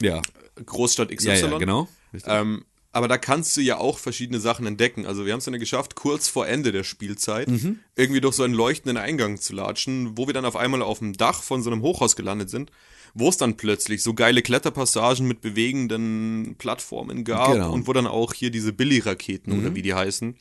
[0.00, 0.20] ja.
[0.64, 1.28] Großstadt XY.
[1.28, 1.88] Ja, ja genau.
[2.26, 5.06] Ähm, aber da kannst du ja auch verschiedene Sachen entdecken.
[5.06, 7.78] Also wir haben es dann geschafft, kurz vor Ende der Spielzeit mhm.
[7.94, 11.12] irgendwie durch so einen leuchtenden Eingang zu latschen, wo wir dann auf einmal auf dem
[11.12, 12.72] Dach von so einem Hochhaus gelandet sind,
[13.14, 17.72] wo es dann plötzlich so geile Kletterpassagen mit bewegenden Plattformen gab genau.
[17.72, 19.60] und wo dann auch hier diese Billy-Raketen mhm.
[19.60, 20.36] oder wie die heißen,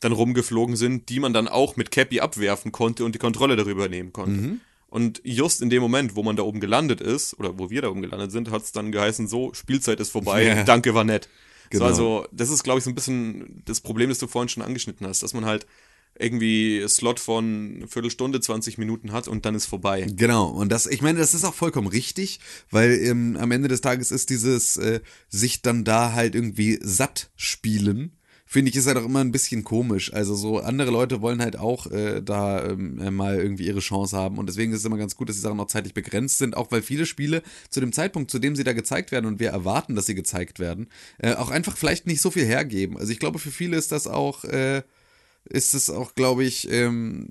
[0.00, 3.88] dann rumgeflogen sind, die man dann auch mit Cappy abwerfen konnte und die Kontrolle darüber
[3.88, 4.40] nehmen konnte.
[4.40, 4.60] Mhm.
[4.88, 7.88] Und just in dem Moment, wo man da oben gelandet ist, oder wo wir da
[7.88, 10.64] oben gelandet sind, hat es dann geheißen, so, Spielzeit ist vorbei, ja.
[10.64, 11.28] danke, war nett.
[11.70, 11.84] Genau.
[11.84, 14.62] So, also, das ist, glaube ich, so ein bisschen das Problem, das du vorhin schon
[14.62, 15.66] angeschnitten hast, dass man halt
[16.18, 20.06] irgendwie Slot von Viertelstunde, 20 Minuten hat und dann ist vorbei.
[20.10, 22.40] Genau, und das, ich meine, das ist auch vollkommen richtig,
[22.70, 27.30] weil ähm, am Ende des Tages ist dieses äh, sich dann da halt irgendwie satt
[27.36, 28.15] spielen
[28.46, 30.12] finde ich, ist halt auch immer ein bisschen komisch.
[30.12, 34.16] Also so andere Leute wollen halt auch äh, da ähm, äh, mal irgendwie ihre Chance
[34.16, 36.56] haben und deswegen ist es immer ganz gut, dass die Sachen auch zeitlich begrenzt sind,
[36.56, 39.50] auch weil viele Spiele zu dem Zeitpunkt, zu dem sie da gezeigt werden und wir
[39.50, 40.86] erwarten, dass sie gezeigt werden,
[41.18, 42.96] äh, auch einfach vielleicht nicht so viel hergeben.
[42.96, 44.82] Also ich glaube, für viele ist das auch äh,
[45.48, 47.28] ist es auch, glaube ich, ähm,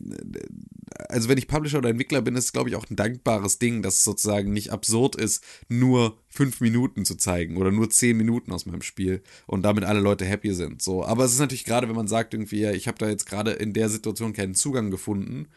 [1.10, 3.82] also wenn ich Publisher oder Entwickler bin, ist es, glaube ich, auch ein dankbares Ding,
[3.82, 8.52] dass es sozusagen nicht absurd ist, nur fünf Minuten zu zeigen oder nur zehn Minuten
[8.52, 10.82] aus meinem Spiel und damit alle Leute happy sind.
[10.82, 13.26] So, aber es ist natürlich gerade, wenn man sagt, irgendwie, ja, ich habe da jetzt
[13.26, 15.48] gerade in der Situation keinen Zugang gefunden,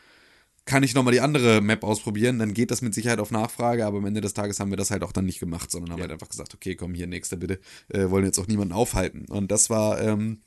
[0.65, 3.99] kann ich nochmal die andere Map ausprobieren, dann geht das mit Sicherheit auf Nachfrage, aber
[3.99, 6.03] am Ende des Tages haben wir das halt auch dann nicht gemacht, sondern haben ja.
[6.03, 7.59] halt einfach gesagt, okay, komm hier, nächster bitte,
[7.89, 9.25] äh, wollen jetzt auch niemanden aufhalten.
[9.31, 10.43] Und das war, ähm,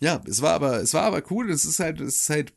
[0.00, 1.50] ja, es war aber, es war aber cool.
[1.50, 2.52] Es ist halt, es ist halt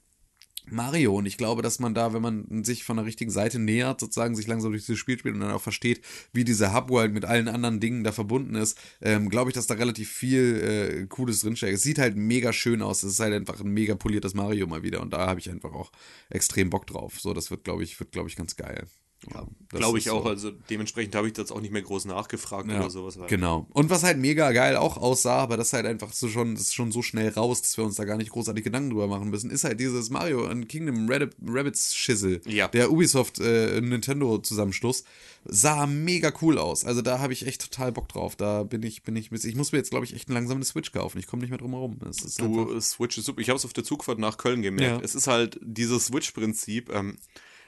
[0.70, 4.00] Mario und ich glaube, dass man da, wenn man sich von der richtigen Seite nähert,
[4.00, 6.02] sozusagen sich langsam durch dieses Spiel spielt und dann auch versteht,
[6.32, 9.76] wie diese Hubworld mit allen anderen Dingen da verbunden ist, ähm, glaube ich, dass da
[9.76, 11.74] relativ viel äh, Cooles drinsteckt.
[11.74, 13.04] Es sieht halt mega schön aus.
[13.04, 15.74] Es ist halt einfach ein mega poliertes Mario mal wieder und da habe ich einfach
[15.74, 15.92] auch
[16.30, 17.20] extrem Bock drauf.
[17.20, 18.88] So, das wird, glaube ich, wird, glaube ich, ganz geil.
[19.34, 19.46] Ja,
[19.80, 20.24] Glaube ich auch.
[20.24, 20.30] So.
[20.30, 23.18] Also dementsprechend habe ich das auch nicht mehr groß nachgefragt ja, oder sowas.
[23.18, 23.30] Halt.
[23.30, 23.68] Genau.
[23.72, 26.74] Und was halt mega geil auch aussah, aber das halt einfach so schon, das ist
[26.74, 29.50] schon so schnell raus, dass wir uns da gar nicht großartig Gedanken drüber machen müssen,
[29.50, 32.42] ist halt dieses Mario and Kingdom Rabbits Schissel.
[32.46, 32.68] Ja.
[32.68, 35.04] Der Ubisoft äh, Nintendo Zusammenschluss.
[35.46, 36.86] Sah mega cool aus.
[36.86, 38.36] Also da habe ich echt total Bock drauf.
[38.36, 40.92] Da bin ich, bin ich, ich muss mir jetzt, glaube ich, echt langsam eine Switch
[40.92, 41.18] kaufen.
[41.20, 42.00] Ich komme nicht mehr drum herum.
[42.00, 43.42] du, Switch ist super.
[43.42, 45.00] Ich habe es auf der Zugfahrt nach Köln gemerkt.
[45.00, 45.04] Ja.
[45.04, 46.94] Es ist halt dieses Switch-Prinzip.
[46.94, 47.18] Ähm,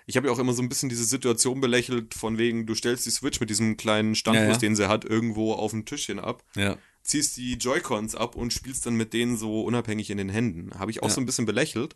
[0.05, 3.05] ich habe ja auch immer so ein bisschen diese Situation belächelt, von wegen, du stellst
[3.05, 4.57] die Switch mit diesem kleinen Standbus, ja, ja.
[4.57, 6.43] den sie hat, irgendwo auf dem Tischchen ab.
[6.55, 6.77] Ja.
[7.01, 10.77] Ziehst die Joy-Cons ab und spielst dann mit denen so unabhängig in den Händen.
[10.79, 11.95] Habe ich auch so ein bisschen belächelt.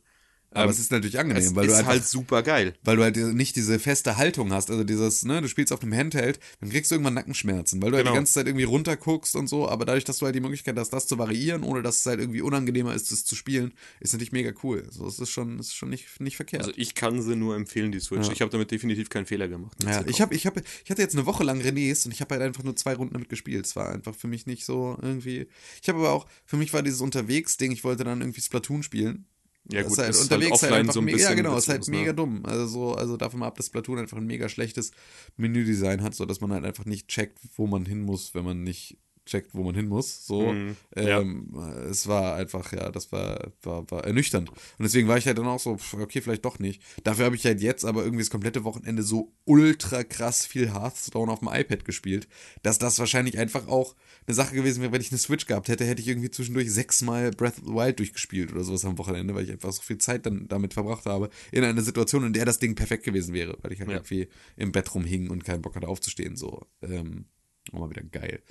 [0.52, 2.74] Aber ähm, es ist natürlich angenehm, es weil du einfach, halt super geil.
[2.84, 5.94] Weil du halt nicht diese feste Haltung hast, also dieses, ne, du spielst auf einem
[5.94, 7.98] Handheld, dann kriegst du irgendwann Nackenschmerzen, weil du genau.
[7.98, 8.16] halt die genau.
[8.16, 11.06] ganze Zeit irgendwie runterguckst und so, aber dadurch, dass du halt die Möglichkeit hast, das
[11.06, 14.52] zu variieren, ohne dass es halt irgendwie unangenehmer ist, das zu spielen, ist natürlich mega
[14.64, 14.88] cool.
[14.90, 16.64] So, es ist schon, ist schon nicht, nicht verkehrt.
[16.64, 18.26] Also ich kann sie nur empfehlen, die Switch.
[18.26, 18.34] Ja.
[18.34, 19.78] Ich habe damit definitiv keinen Fehler gemacht.
[19.84, 22.34] Ja, ich habe, ich habe, ich hatte jetzt eine Woche lang Renés und ich habe
[22.34, 23.68] halt einfach nur zwei Runden damit gespielt.
[23.68, 25.48] Es war einfach für mich nicht so irgendwie.
[25.82, 29.28] Ich habe aber auch, für mich war dieses Unterwegs-Ding, ich wollte dann irgendwie Splatoon spielen
[29.72, 31.34] Ja, Das gut, ist halt ist halt unterwegs halt, offline einfach so ein mega, ja
[31.34, 32.00] genau, ist halt witzlos, ne?
[32.00, 32.46] mega dumm.
[32.46, 34.92] Also so, also davon mal ab, dass Splatoon einfach ein mega schlechtes
[35.38, 38.64] Menüdesign hat, so dass man halt einfach nicht checkt, wo man hin muss, wenn man
[38.64, 40.26] nicht checkt, wo man hin muss.
[40.26, 41.20] So, Mhm, ja.
[41.22, 41.54] ähm,
[41.90, 44.50] es war einfach, ja, das war, war, war ernüchternd.
[44.50, 46.82] Und deswegen war ich halt dann auch so, okay, vielleicht doch nicht.
[47.04, 51.32] Dafür habe ich halt jetzt aber irgendwie das komplette Wochenende so ultra krass viel Hearthstone
[51.32, 52.28] auf dem iPad gespielt,
[52.64, 53.96] dass das wahrscheinlich einfach auch
[54.26, 57.32] eine Sache gewesen wäre, wenn ich eine Switch gehabt hätte, hätte ich irgendwie zwischendurch sechsmal
[57.32, 60.26] Breath of the Wild durchgespielt oder sowas am Wochenende, weil ich einfach so viel Zeit
[60.26, 63.72] dann damit verbracht habe, in einer Situation, in der das Ding perfekt gewesen wäre, weil
[63.74, 63.98] ich halt Ja.
[63.98, 66.66] irgendwie im Bett rumhing und keinen Bock hatte aufzustehen, so.
[66.82, 67.26] Ähm,
[67.74, 68.42] auch mal wieder geil.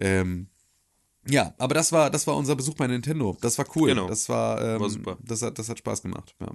[0.00, 0.48] Ähm,
[1.26, 3.36] ja, aber das war, das war unser Besuch bei Nintendo.
[3.40, 3.88] Das war cool.
[3.90, 4.08] Genau.
[4.08, 5.18] Das war, ähm, War super.
[5.22, 6.34] Das hat, das hat Spaß gemacht.
[6.40, 6.48] Ja.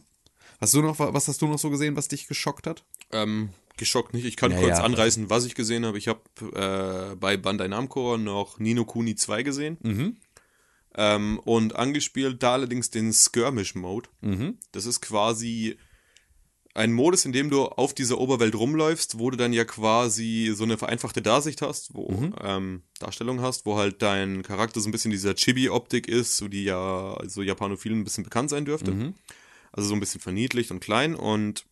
[0.61, 2.83] Hast du noch, was hast du noch so gesehen, was dich geschockt hat?
[3.11, 4.25] Ähm, geschockt nicht.
[4.25, 4.83] Ich kann Ja, kurz ja.
[4.83, 5.97] anreißen, was ich gesehen habe.
[5.97, 6.21] Ich habe
[7.11, 9.77] äh, bei Bandai Namco noch Nino Kuni 2 gesehen.
[9.81, 10.17] Mhm.
[10.95, 14.09] Ähm, und angespielt da allerdings den Skirmish-Mode.
[14.21, 14.57] Mhm.
[14.71, 15.77] Das ist quasi
[16.75, 20.63] ein Modus, in dem du auf dieser Oberwelt rumläufst, wo du dann ja quasi so
[20.63, 22.35] eine vereinfachte Darsicht hast, wo Mhm.
[22.41, 26.63] ähm, Darstellung hast, wo halt dein Charakter so ein bisschen dieser Chibi-Optik ist, so die
[26.65, 28.91] ja so Japanophilen ein bisschen bekannt sein dürfte.
[28.91, 29.15] Mhm.
[29.71, 31.65] Also so ein bisschen verniedlicht und klein und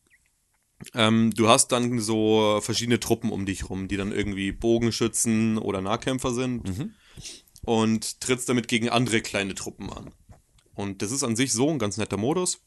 [0.94, 5.82] ähm, du hast dann so verschiedene Truppen um dich rum, die dann irgendwie Bogenschützen oder
[5.82, 6.94] Nahkämpfer sind Mhm.
[7.64, 10.12] und trittst damit gegen andere kleine Truppen an.
[10.76, 12.62] Und das ist an sich so ein ganz netter Modus,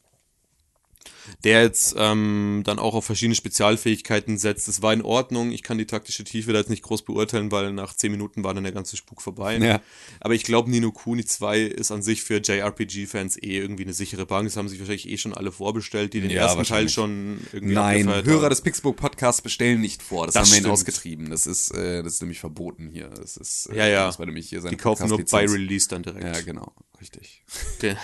[1.43, 4.67] der jetzt ähm, dann auch auf verschiedene Spezialfähigkeiten setzt.
[4.67, 7.71] Es war in Ordnung, ich kann die taktische Tiefe da jetzt nicht groß beurteilen, weil
[7.73, 9.57] nach 10 Minuten war dann der ganze Spuk vorbei.
[9.57, 9.81] Ja.
[10.19, 14.25] Aber ich glaube, Nino Kuni 2 ist an sich für JRPG-Fans eh irgendwie eine sichere
[14.25, 14.47] Bank.
[14.47, 17.73] Das haben sich wahrscheinlich eh schon alle vorbestellt, die den Ja, ersten Teil schon irgendwie
[17.75, 18.49] Nein, Hörer haben.
[18.49, 20.25] des Pixburg Podcasts bestellen nicht vor.
[20.25, 21.29] Das, Das haben wir ausgetrieben.
[21.29, 23.09] Das ist, äh, das ist nämlich verboten hier.
[23.09, 24.05] Das ist, äh, Ja, ja.
[24.07, 26.23] muss man nämlich hier Die kaufen nur bei Release dann direkt.
[26.23, 26.73] Ja, genau.
[26.99, 27.43] Richtig.
[27.79, 27.95] Ge-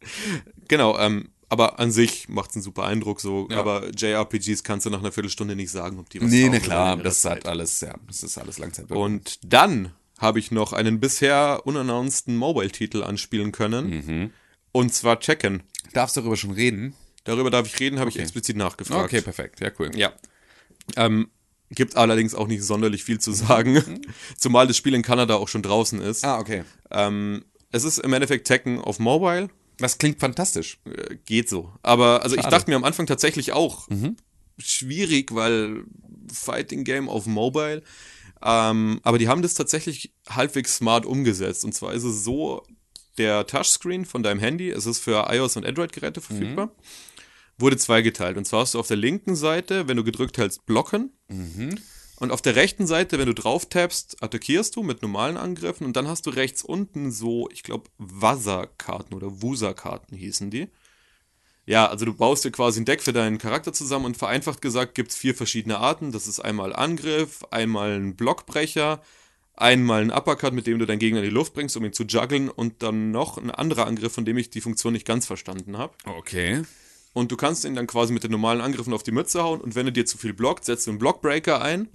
[0.68, 3.46] genau, ähm, aber an sich macht es einen super Eindruck so.
[3.50, 3.58] Ja.
[3.58, 6.60] Aber JRPGs kannst du nach einer Viertelstunde nicht sagen, ob die was Nee, na oder
[6.60, 7.38] klar, das Zeit.
[7.44, 9.02] hat alles, ja, das ist alles Langzeitwirkung.
[9.04, 13.90] Und dann habe ich noch einen bisher unannounceden Mobile-Titel anspielen können.
[14.06, 14.30] Mhm.
[14.72, 15.62] Und zwar Checken.
[15.92, 16.94] Darfst du darüber schon reden?
[17.24, 18.22] Darüber darf ich reden, habe ich Okay.
[18.22, 19.04] explizit nachgefragt.
[19.06, 19.60] Okay, perfekt.
[19.60, 19.90] Ja, cool.
[19.96, 20.12] Ja.
[20.96, 21.28] Ähm,
[21.70, 23.82] gibt allerdings auch nicht sonderlich viel zu sagen.
[24.38, 26.24] Zumal das Spiel in Kanada auch schon draußen ist.
[26.24, 26.64] Ah, okay.
[26.90, 29.48] Ähm, es ist im Endeffekt Tekken auf Mobile.
[29.78, 30.78] Das klingt fantastisch.
[30.84, 31.72] Äh, geht so.
[31.82, 32.54] Aber also ich Schade.
[32.56, 33.88] dachte mir am Anfang tatsächlich auch
[34.58, 35.84] schwierig, weil
[36.32, 37.82] Fighting Game auf Mobile.
[38.42, 41.64] Ähm, aber die haben das tatsächlich halbwegs smart umgesetzt.
[41.64, 42.62] Und zwar ist es so,
[43.18, 46.70] der Touchscreen von deinem Handy, es ist für iOS und Android-Geräte verfügbar,
[47.58, 48.36] wurde zweigeteilt.
[48.36, 51.12] Und zwar hast du auf der linken Seite, wenn du gedrückt hältst, blocken.
[52.18, 55.86] Und auf der rechten Seite, wenn du drauf tappst, attackierst du mit normalen Angriffen.
[55.86, 60.68] Und dann hast du rechts unten so, ich glaube, Wasserkarten oder Wusa-Karten hießen die.
[61.66, 64.94] Ja, also du baust dir quasi ein Deck für deinen Charakter zusammen und vereinfacht gesagt
[64.94, 66.12] gibt es vier verschiedene Arten.
[66.12, 69.02] Das ist einmal Angriff, einmal ein Blockbrecher,
[69.54, 72.04] einmal ein Uppercut, mit dem du deinen Gegner in die Luft bringst, um ihn zu
[72.04, 75.76] juggeln und dann noch ein anderer Angriff, von dem ich die Funktion nicht ganz verstanden
[75.76, 75.92] habe.
[76.04, 76.62] Okay.
[77.16, 79.74] Und du kannst ihn dann quasi mit den normalen Angriffen auf die Mütze hauen und
[79.74, 81.88] wenn er dir zu viel blockt, setzt du einen Blockbreaker ein,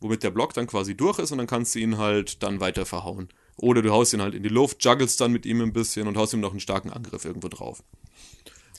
[0.00, 2.84] womit der Block dann quasi durch ist und dann kannst du ihn halt dann weiter
[2.84, 3.28] verhauen.
[3.58, 6.16] Oder du haust ihn halt in die Luft, juggelst dann mit ihm ein bisschen und
[6.16, 7.84] haust ihm noch einen starken Angriff irgendwo drauf.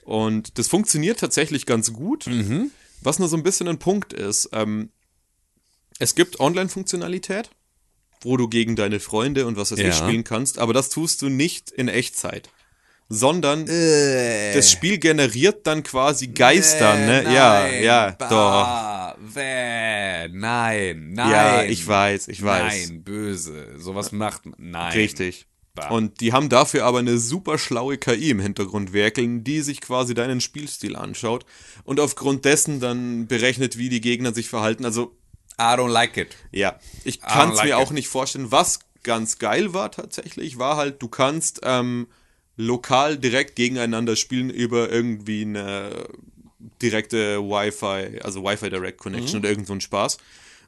[0.04, 2.28] Und das funktioniert tatsächlich ganz gut.
[3.02, 4.90] Was nur so ein bisschen ein Punkt ist, ähm,
[6.00, 7.50] es gibt Online-Funktionalität,
[8.20, 9.88] wo du gegen deine Freunde und was weiß Ja.
[9.88, 12.50] ich spielen kannst, aber das tust du nicht in Echtzeit.
[13.10, 17.24] Sondern Äh, das Spiel generiert dann quasi Geister, ne?
[17.34, 18.28] Ja, ja, doch.
[18.30, 21.32] bah, Bäh, nein, nein.
[21.32, 22.90] Ja, ich weiß, ich weiß.
[22.90, 23.80] Nein, böse.
[23.80, 24.56] Sowas macht man.
[24.58, 24.92] Nein.
[24.94, 25.46] Richtig.
[25.74, 25.90] Bah.
[25.90, 30.14] Und die haben dafür aber eine super schlaue KI im Hintergrund werkeln, die sich quasi
[30.14, 31.46] deinen Spielstil anschaut
[31.84, 34.86] und aufgrund dessen dann berechnet, wie die Gegner sich verhalten.
[34.86, 35.16] Also,
[35.60, 36.36] I don't like it.
[36.52, 37.76] ja, ich kann es like mir it.
[37.78, 38.52] auch nicht vorstellen.
[38.52, 42.08] Was ganz geil war tatsächlich, war halt, du kannst ähm,
[42.58, 46.08] lokal direkt gegeneinander spielen über irgendwie eine
[46.82, 50.18] direkte Wi-Fi, also Wi-Fi Direct Connection oder irgend so ein Spaß.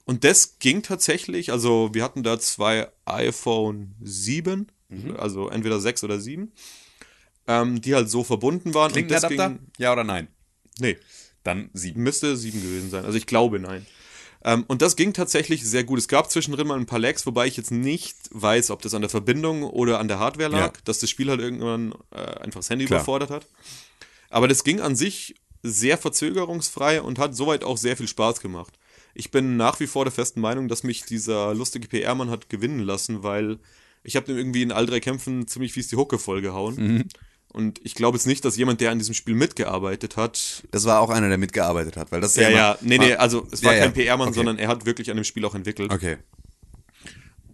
[0.06, 4.68] Und das ging tatsächlich, also wir hatten da zwei iPhone 7,
[5.18, 6.52] also entweder 6 oder 7,
[7.48, 8.92] ähm, die halt so verbunden waren.
[9.04, 10.28] und das ging- Ja oder nein?
[10.80, 10.98] Nee,
[11.44, 12.02] Dann sieben.
[12.04, 13.06] müsste 7 gewesen sein.
[13.06, 13.86] Also ich glaube, nein.
[14.44, 16.00] Ähm, und das ging tatsächlich sehr gut.
[16.00, 19.02] Es gab zwischendrin mal ein paar Lags, wobei ich jetzt nicht weiß, ob das an
[19.02, 20.82] der Verbindung oder an der Hardware lag, Ja.
[20.86, 23.00] dass das Spiel halt irgendwann äh, einfach das Handy Klar.
[23.00, 23.48] überfordert hat.
[24.30, 28.74] Aber das ging an sich sehr verzögerungsfrei und hat soweit auch sehr viel Spaß gemacht.
[29.14, 32.80] Ich bin nach wie vor der festen Meinung, dass mich dieser lustige PR-Mann hat gewinnen
[32.80, 33.60] lassen, weil
[34.04, 37.10] ich habe dem irgendwie in all drei Kämpfen ziemlich fies die Hucke vollgehauen.
[37.52, 40.64] Und ich glaube jetzt nicht, dass jemand, der an diesem Spiel mitgearbeitet hat.
[40.72, 43.48] Das war auch einer, der mitgearbeitet hat, weil das Ja, immer- ja, nee, nee, also
[43.52, 44.04] es war Ja, kein ja.
[44.04, 44.36] PR-Mann, Okay.
[44.38, 45.92] sondern er hat wirklich an dem Spiel auch entwickelt.
[45.92, 46.18] Okay.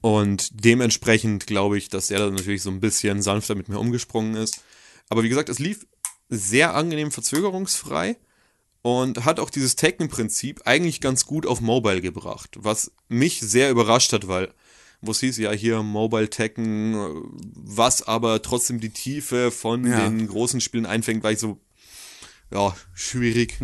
[0.01, 4.35] Und dementsprechend glaube ich, dass er da natürlich so ein bisschen sanfter mit mir umgesprungen
[4.35, 4.61] ist.
[5.09, 5.87] Aber wie gesagt, es lief
[6.29, 8.17] sehr angenehm verzögerungsfrei
[8.81, 14.13] und hat auch dieses Tekken-Prinzip eigentlich ganz gut auf Mobile gebracht, was mich sehr überrascht
[14.13, 14.53] hat, weil
[15.01, 17.07] wo es hieß, ja hier Mobile Tekken, äh,
[17.53, 20.07] was aber trotzdem die Tiefe von Ja.
[20.07, 21.59] den großen Spielen einfängt, war ich so,
[22.51, 23.59] ja, schwierig.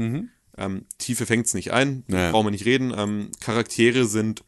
[0.57, 2.15] Ähm, Tiefe fängt es nicht ein, Mhm.
[2.15, 2.31] Ja.
[2.31, 2.93] brauchen wir nicht reden.
[2.95, 4.43] Ähm, Charaktere sind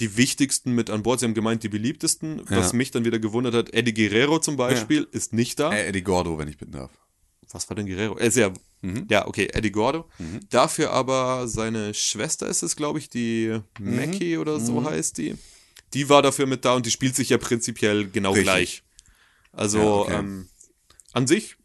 [0.00, 1.20] die wichtigsten mit an Bord.
[1.20, 2.42] Sie haben gemeint, die beliebtesten.
[2.48, 2.76] Was Ja.
[2.76, 5.72] mich dann wieder gewundert hat, Eddie Guerrero zum Beispiel ist nicht da.
[5.72, 6.90] Äh, Eddie Gordo, wenn ich bitten darf.
[7.52, 8.16] Was war denn Guerrero?
[8.18, 8.52] Er ist ja,
[8.82, 9.06] Mhm.
[9.08, 10.04] ja, okay, Eddie Gordo.
[10.50, 13.96] Dafür aber seine Schwester ist es, glaube ich, die Mhm.
[13.96, 15.36] Mackie oder so heißt die.
[15.94, 18.44] Die war dafür mit da und die spielt sich ja prinzipiell genau Richtig.
[18.44, 18.82] gleich.
[19.52, 20.14] Also, Ja, okay.
[20.18, 20.48] ähm,
[21.12, 21.56] an sich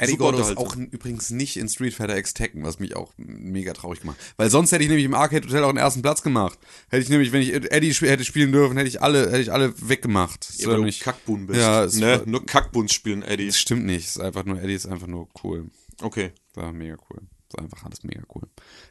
[0.00, 3.72] Eddie Gordo ist auch übrigens nicht in Street Fighter X Tekken, was mich auch mega
[3.72, 4.16] traurig gemacht.
[4.36, 6.56] Weil sonst hätte ich nämlich im Arcade Hotel auch den ersten Platz gemacht.
[6.88, 9.52] Hätte ich nämlich, wenn ich Eddie sp hätte spielen dürfen, hätte ich alle, hätte ich
[9.52, 10.48] alle weggemacht.
[10.58, 11.58] Ja, weil du nämlich- Kackbuhn bist.
[11.60, 12.22] Ja, ne?
[12.26, 13.48] Nur Kackbuns spielen, Eddie.
[13.48, 14.06] Das stimmt nicht.
[14.06, 15.66] Es ist einfach nur, Eddie ist einfach nur cool.
[16.00, 16.30] Okay.
[16.54, 17.22] War mega cool.
[17.54, 18.44] War einfach alles mega cool.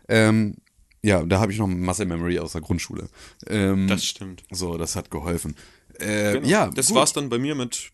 [0.09, 0.57] Ähm,
[1.04, 3.10] ja, da habe ich noch Muscle Memory aus der Grundschule.
[3.48, 4.43] Ähm, Das stimmt.
[4.52, 5.56] so, das hat geholfen.
[6.00, 6.48] Äh, Genau.
[6.48, 6.95] Ja, das gut.
[6.98, 7.91] war's dann bei mir mit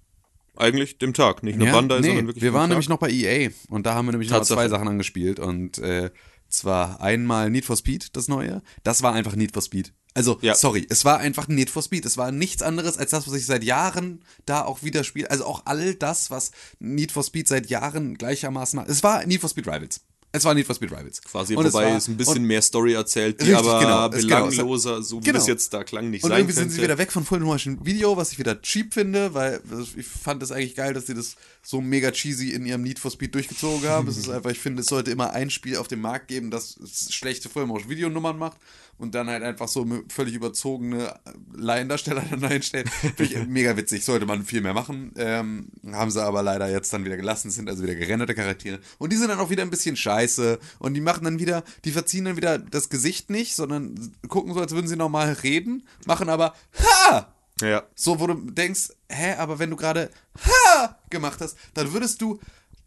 [0.56, 1.42] eigentlich dem Tag.
[1.44, 2.70] Nicht nur Ja, Bandai, nee, sondern wirklich wir waren Tag.
[2.70, 6.12] nämlich noch bei EA und da haben wir nämlich noch zwei Sachen angespielt und äh,
[6.50, 8.62] zwar einmal Need for Speed, das neue.
[8.84, 9.94] Das war einfach Need for Speed.
[10.14, 10.54] Also, Ja.
[10.54, 12.06] sorry, es war einfach Need for Speed.
[12.06, 15.32] Es war nichts anderes als das, was ich seit Jahren da auch wieder spiele.
[15.32, 18.90] Also auch all das, was Need for Speed seit Jahren gleichermaßen macht.
[18.90, 20.02] Es war Need for Speed Rivals.
[20.36, 21.22] Es war Need for Speed Rivals.
[21.22, 24.10] Quasi, Und wobei war- es ein bisschen und- mehr Story erzählt, die Richtig, aber genau,
[24.10, 25.38] genau, belangloser, so wie genau.
[25.38, 26.70] das jetzt da klang, nicht Und sein irgendwie könnte.
[26.72, 29.62] sind sie wieder weg von Full Motion Video, was ich wieder cheap finde, weil
[29.96, 33.12] ich fand es eigentlich geil, dass sie das so mega cheesy in ihrem Need for
[33.12, 34.08] Speed durchgezogen haben.
[34.08, 36.78] es ist einfach, ich finde, es sollte immer ein Spiel auf dem Markt geben, das
[37.12, 38.58] schlechte Full Motion Video Nummern macht
[38.98, 41.20] und dann halt einfach so völlig überzogene
[41.54, 42.90] Laiendarsteller dann einstellt.
[42.90, 45.12] Finde ich mega witzig, sollte man viel mehr machen.
[45.18, 48.80] Ähm, haben sie aber leider jetzt dann wieder gelassen, sind also wieder gerenderte Charaktere.
[48.98, 51.92] Und die sind dann auch wieder ein bisschen scheiße und die machen dann wieder, die
[51.92, 56.30] verziehen dann wieder das Gesicht nicht, sondern gucken so, als würden sie normal reden, machen
[56.30, 57.34] aber Ha!
[57.62, 57.84] Ja.
[57.96, 60.10] So, wo du denkst, hä, aber wenn du gerade
[60.46, 62.40] Ha gemacht hast, dann würdest du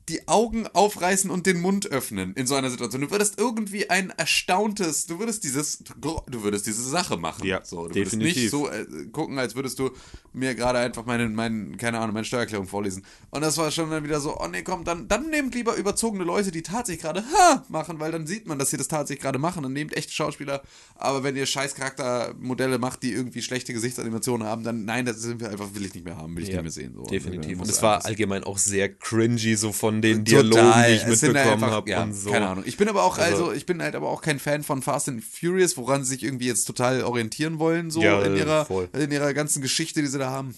[0.09, 3.03] die Augen aufreißen und den Mund öffnen in so einer Situation.
[3.03, 7.45] Du würdest irgendwie ein erstauntes, du würdest dieses, du würdest diese Sache machen.
[7.45, 8.21] Ja, so, du definitiv.
[8.21, 9.91] würdest nicht so äh, gucken, als würdest du
[10.33, 13.05] mir gerade einfach meine, mein, keine Ahnung, meine Steuererklärung vorlesen.
[13.31, 16.25] Und das war schon dann wieder so, oh nee, komm, dann, dann nehmt lieber überzogene
[16.25, 19.39] Leute, die tatsächlich gerade Ha machen, weil dann sieht man, dass sie das tatsächlich gerade
[19.39, 19.63] machen.
[19.65, 20.63] Dann nehmt echte Schauspieler.
[20.95, 25.41] Aber wenn ihr scheiß Charaktermodelle macht, die irgendwie schlechte Gesichtsanimationen haben, dann nein, das sind
[25.41, 26.95] wir einfach, will ich nicht mehr haben, will ich nicht mehr sehen.
[26.95, 27.03] So.
[27.05, 27.53] Definitiv.
[27.53, 30.43] Dann Und es war allgemein auch sehr cringy, so von den Total.
[30.51, 32.31] Dialogen, die ich Es mitbekommen habe ja, und so.
[32.31, 32.65] Keine Ahnung.
[32.67, 35.09] Ich bin aber auch, also, Also- ich bin halt aber auch kein Fan von Fast
[35.09, 38.89] and Furious, woran sie sich irgendwie jetzt total orientieren wollen, so Ja, in ihrer, voll.
[38.99, 40.55] in ihrer ganzen Geschichte, die sie da haben.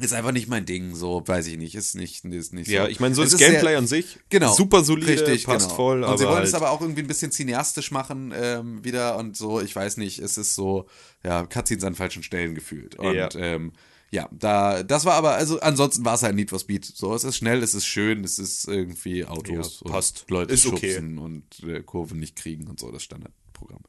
[0.00, 1.74] Ist einfach nicht mein Ding, so, weiß ich nicht.
[1.74, 2.88] Ist nicht, ist nicht Ja, so.
[2.90, 4.52] ich meine, so Es das ist Gameplay sehr- an sich, Genau.
[4.54, 5.74] super solide, Richtig, passt genau.
[5.74, 6.04] voll.
[6.04, 9.36] Und sie wollen es halt, aber auch irgendwie ein bisschen cineastisch machen, ähm, wieder und
[9.36, 10.86] so, ich weiß nicht, es ist so,
[11.24, 12.94] ja, Cutscenes an falschen Stellen gefühlt.
[13.00, 13.28] Und Ja.
[13.34, 13.72] ähm,
[14.10, 16.84] ja, da, das war aber, also ansonsten war es halt Need for Speed.
[16.84, 20.24] So, es ist schnell, es ist schön, es ist irgendwie Autos Ja, passt.
[20.28, 20.94] Leute Ist okay.
[20.94, 23.82] schubsen und äh, Kurven nicht kriegen und so, das Standardprogramm.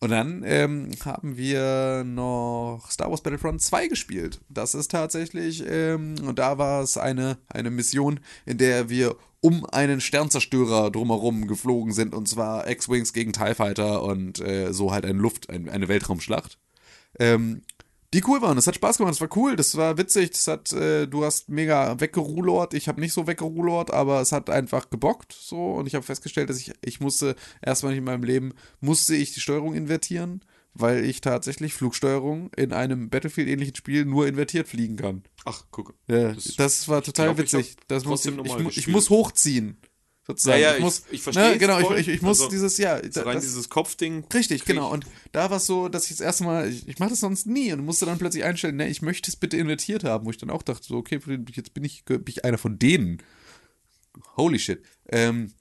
[0.00, 4.40] Und dann ähm, haben wir noch Star Wars Battlefront 2 gespielt.
[4.48, 9.66] Das ist tatsächlich, ähm, und da war es eine, eine Mission, in der wir um
[9.66, 15.04] einen Sternzerstörer drumherum geflogen sind, und zwar X-Wings gegen TIE Fighter und äh, so halt
[15.04, 16.58] eine Luft, ein, eine Weltraumschlacht.
[17.18, 17.62] Ähm,
[18.14, 18.56] die cool waren.
[18.56, 19.12] Das hat Spaß gemacht.
[19.12, 19.56] Das war cool.
[19.56, 20.30] Das war witzig.
[20.30, 22.74] Das hat, äh, du hast mega weggerulort.
[22.74, 25.32] Ich habe nicht so weggerulort, aber es hat einfach gebockt.
[25.32, 29.34] So und ich habe festgestellt, dass ich, ich musste erstmal in meinem Leben musste ich
[29.34, 30.42] die Steuerung invertieren,
[30.72, 35.22] weil ich tatsächlich Flugsteuerung in einem Battlefield-ähnlichen Spiel nur invertiert fliegen kann.
[35.44, 35.94] ach, guck.
[36.06, 37.76] Ja, das, war total glaub, ich witzig.
[37.78, 39.76] hab Das muss ich, ich, ich muss hochziehen.
[40.30, 40.60] Sozusagen.
[40.60, 41.98] Ja, ja, ich ich- muss, ich versteh's ne, Genau, voll.
[41.98, 44.24] ich, ich, ich muss Also, dieses, ja, So rein das- dieses Kopfding.
[44.32, 44.92] Richtig, genau.
[44.92, 47.46] Und da war es so, dass ich das erste Mal, ich, ich mache das sonst
[47.46, 50.36] nie und musste dann plötzlich einstellen, ne, ich möchte es bitte invertiert haben, wo ich
[50.36, 51.18] dann auch dachte, so, okay,
[51.54, 53.22] jetzt bin ich, bin ich einer von denen.
[54.36, 54.82] Holy shit.
[55.08, 55.52] Ähm,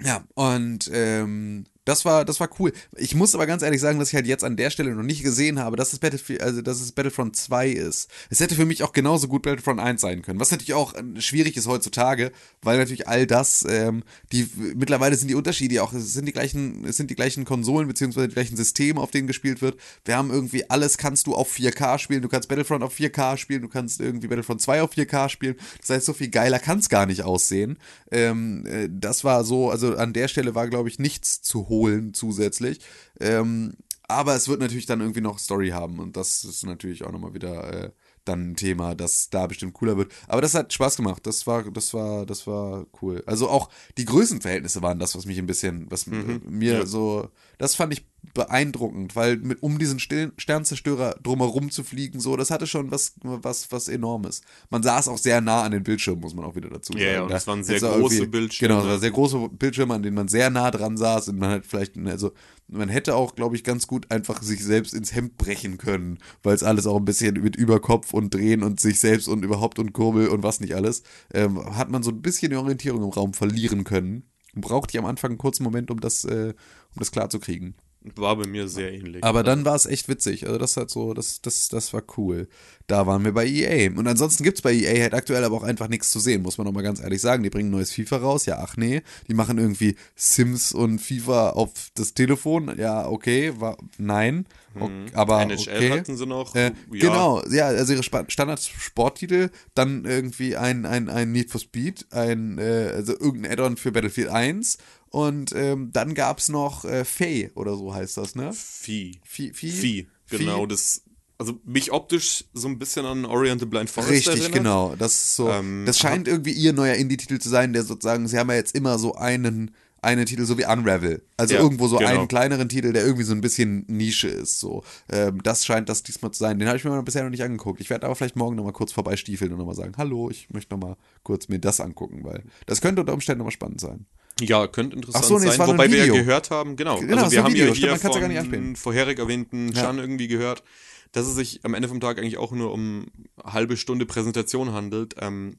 [0.00, 2.72] ja, und ähm, das war, das war cool.
[2.96, 5.24] Ich muss aber ganz ehrlich sagen, dass ich halt jetzt an der Stelle noch nicht
[5.24, 8.08] gesehen habe, dass es Battlefield, also dass es Battlefront 2 ist.
[8.30, 10.38] Es hätte für mich auch genauso gut Battlefront 1 sein können.
[10.38, 12.30] Was natürlich auch äh, schwierig ist heutzutage,
[12.62, 16.84] weil natürlich all das, ähm, die mittlerweile sind die Unterschiede auch, es sind die gleichen,
[16.84, 19.76] es sind die gleichen Konsolen beziehungsweise die gleichen Systeme, auf denen gespielt wird.
[20.04, 23.62] Wir haben irgendwie alles, kannst du auf 4K spielen, du kannst Battlefront auf 4K spielen,
[23.62, 25.56] du kannst irgendwie Battlefront 2 auf 4K spielen.
[25.80, 27.78] Das heißt, so viel geiler kann es gar nicht aussehen.
[28.12, 32.14] Ähm, äh, das war so, also an der Stelle war, glaube ich, nichts zu holen
[32.14, 32.80] zusätzlich.
[33.18, 33.74] Ähm,
[34.06, 37.34] aber es wird natürlich dann irgendwie noch Story haben und das ist natürlich auch nochmal
[37.34, 37.90] wieder äh,
[38.24, 40.12] dann ein Thema, das da bestimmt cooler wird.
[40.28, 41.26] Aber das hat Spaß gemacht.
[41.26, 43.22] Das war, das war, das war cool.
[43.26, 46.86] Also auch die Größenverhältnisse waren das, was mich ein bisschen, was mhm, mir ja.
[46.86, 52.50] so, das fand ich beeindruckend, weil mit, um diesen Sternzerstörer drumherum zu fliegen, so, das
[52.50, 54.42] hatte schon was, was, was enormes.
[54.70, 57.04] Man saß auch sehr nah an den Bildschirmen, muss man auch wieder dazu sagen.
[57.04, 58.68] Ja, ja und das waren sehr große Bildschirme.
[58.68, 61.50] Genau, das waren sehr große Bildschirme, an denen man sehr nah dran saß und man
[61.50, 62.32] hat vielleicht, also,
[62.68, 66.54] man hätte auch, glaube ich, ganz gut einfach sich selbst ins Hemd brechen können, weil
[66.54, 69.92] es alles auch ein bisschen mit Überkopf und Drehen und sich selbst und überhaupt und
[69.92, 71.02] Kurbel und was nicht alles,
[71.34, 74.24] ähm, hat man so ein bisschen die Orientierung im Raum verlieren können.
[74.54, 76.54] Braucht die am Anfang einen kurzen Moment, um das, äh,
[76.94, 77.74] um das klar zu kriegen.
[78.16, 79.22] War bei mir sehr ähnlich.
[79.22, 80.46] Aber dann war es echt witzig.
[80.46, 82.48] Also das hat so, das, das, das war cool.
[82.88, 83.90] Da waren wir bei EA.
[83.90, 86.58] Und ansonsten gibt es bei EA halt aktuell aber auch einfach nichts zu sehen, muss
[86.58, 87.44] man auch mal ganz ehrlich sagen.
[87.44, 89.02] Die bringen ein neues FIFA raus, ja, ach nee.
[89.28, 94.46] Die machen irgendwie Sims und FIFA auf das Telefon, ja, okay, war, nein.
[94.74, 95.06] Okay, mhm.
[95.14, 95.90] aber NHL okay.
[95.90, 96.54] hatten sie noch.
[96.54, 96.72] Äh, ja.
[96.90, 102.92] Genau, ja, also ihre Standard-Sporttitel, dann irgendwie ein, ein, ein Need for Speed, ein, äh,
[102.94, 104.78] also irgendein Add-on für Battlefield 1
[105.12, 108.50] und ähm, dann gab es noch äh, Faye oder so heißt das, ne?
[108.54, 109.20] Vieh.
[109.24, 109.70] Vieh, Vieh?
[109.70, 110.64] Vieh, genau.
[110.64, 111.02] Das,
[111.36, 114.52] also mich optisch so ein bisschen an Oriental Blind Forest Richtig, erinnert.
[114.52, 114.94] genau.
[114.96, 115.50] Das so.
[115.50, 118.74] Ähm, das scheint irgendwie ihr neuer Indie-Titel zu sein, der sozusagen, sie haben ja jetzt
[118.74, 121.22] immer so einen einen Titel, so wie Unravel.
[121.36, 122.10] Also ja, irgendwo so genau.
[122.10, 124.58] einen kleineren Titel, der irgendwie so ein bisschen Nische ist.
[124.58, 124.82] So.
[125.08, 126.58] Ähm, das scheint das diesmal zu sein.
[126.58, 127.80] Den habe ich mir bisher noch nicht angeguckt.
[127.80, 130.96] Ich werde aber vielleicht morgen nochmal kurz vorbeistiefeln und nochmal sagen, hallo, ich möchte nochmal
[131.22, 134.06] kurz mir das angucken, weil das könnte unter Umständen nochmal spannend sein.
[134.40, 135.68] Ja, könnte interessant so, nee, sein.
[135.68, 136.98] Wobei wir ja gehört haben, genau.
[136.98, 137.66] genau also wir haben Video.
[137.66, 140.02] ja hier Stimmt, von ja vorherig erwähnten Chan ja.
[140.02, 140.64] irgendwie gehört,
[141.12, 144.72] dass es sich am Ende vom Tag eigentlich auch nur um eine halbe Stunde Präsentation
[144.72, 145.58] handelt, ähm,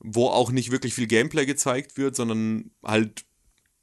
[0.00, 3.24] wo auch nicht wirklich viel Gameplay gezeigt wird, sondern halt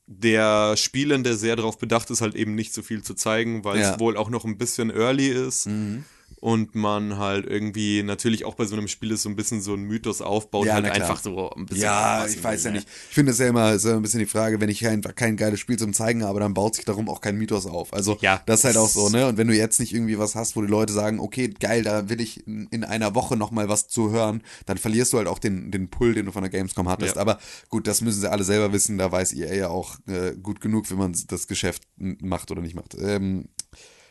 [0.07, 3.93] der Spielende sehr darauf bedacht ist, halt eben nicht so viel zu zeigen, weil ja.
[3.93, 5.67] es wohl auch noch ein bisschen early ist.
[5.67, 6.05] Mhm
[6.39, 9.73] und man halt irgendwie natürlich auch bei so einem Spiel ist so ein bisschen so
[9.73, 11.84] ein Mythos aufbaut, ja, halt einfach so ein bisschen.
[11.84, 12.88] Ja, ich weiß ja nicht.
[13.09, 15.59] Ich finde es ja immer so ein bisschen die Frage, wenn ich einfach kein geiles
[15.59, 17.91] Spiel zum Zeigen habe, dann baut sich darum auch kein Mythos auf.
[17.93, 19.28] Also ja, das ist halt auch so, ne?
[19.28, 22.07] Und wenn du jetzt nicht irgendwie was hast, wo die Leute sagen, okay, geil, da
[22.09, 25.71] will ich in einer Woche nochmal was zu hören, dann verlierst du halt auch den,
[25.71, 27.15] den Pull, den du von der Gamescom hattest.
[27.15, 27.21] Ja.
[27.21, 30.61] Aber gut, das müssen sie alle selber wissen, da weiß EA ja auch äh, gut
[30.61, 32.95] genug, wenn man das Geschäft macht oder nicht macht.
[32.99, 33.45] Ähm,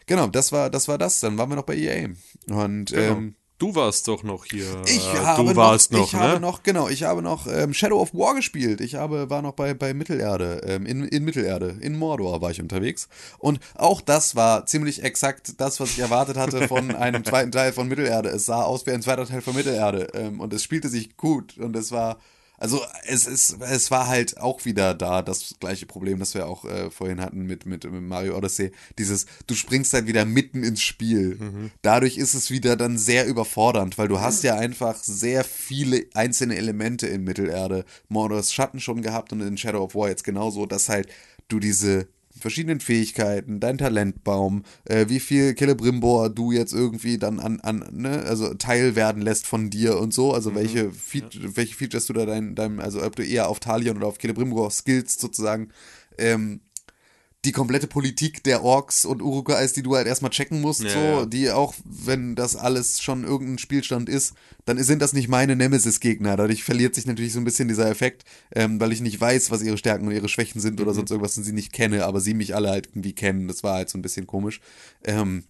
[0.06, 1.20] Genau, das war, das war das.
[1.20, 2.08] Dann waren wir noch bei EA.
[2.48, 3.00] Und genau.
[3.00, 4.66] ähm, Du warst doch noch hier.
[4.84, 6.20] Ich äh, habe du warst noch, noch, ich ne?
[6.20, 8.82] habe noch, genau, ich habe noch ähm, Shadow of War gespielt.
[8.82, 12.60] Ich habe, war noch bei, bei Mittelerde, ähm, in, in Mittelerde, in Mordor war ich
[12.60, 13.08] unterwegs.
[13.38, 17.72] Und auch das war ziemlich exakt das, was ich erwartet hatte von einem zweiten Teil
[17.72, 18.28] von Mittelerde.
[18.28, 20.08] Es sah aus wie ein zweiter Teil von Mittelerde.
[20.12, 22.18] Ähm, und es spielte sich gut und es war
[22.58, 26.64] also es ist, es war halt auch wieder da das gleiche Problem, das wir auch
[26.64, 28.72] äh, vorhin hatten mit, mit, mit, Mario Odyssey.
[28.98, 31.36] Dieses, du springst halt wieder mitten ins Spiel.
[31.36, 31.70] Mhm.
[31.82, 36.56] Dadurch ist es wieder dann sehr überfordernd, weil du hast ja einfach sehr viele einzelne
[36.56, 37.84] Elemente in Mittelerde.
[38.08, 41.08] Mordors Schatten schon gehabt und in Shadow of War jetzt genauso, dass halt
[41.48, 47.60] du diese verschiedenen Fähigkeiten, dein Talentbaum, äh, wie viel Celebrimbor du jetzt irgendwie dann an,
[47.60, 50.54] an ne, also Teil werden lässt von dir und so, also mhm.
[50.56, 51.56] welche, Fe ja.
[51.56, 54.70] welche Features du da dein, dein, also ob du eher auf Talion oder auf Celebrimbor
[54.70, 55.70] skillst sozusagen,
[56.18, 56.60] ähm,
[57.46, 60.98] die komplette Politik der Orks und Urukais, die du halt erstmal checken musst, ja, so,
[60.98, 61.26] ja.
[61.26, 64.34] die auch, wenn das alles schon irgendein Spielstand ist,
[64.64, 66.36] dann sind das nicht meine Nemesis-Gegner.
[66.36, 68.24] Dadurch verliert sich natürlich so ein bisschen dieser Effekt,
[68.54, 70.82] ähm, weil ich nicht weiß, was ihre Stärken und ihre Schwächen sind mhm.
[70.82, 73.48] oder sonst irgendwas und sie nicht kenne, aber sie mich alle halt irgendwie kennen.
[73.48, 74.60] Das war halt so ein bisschen komisch.
[75.04, 75.44] Ähm,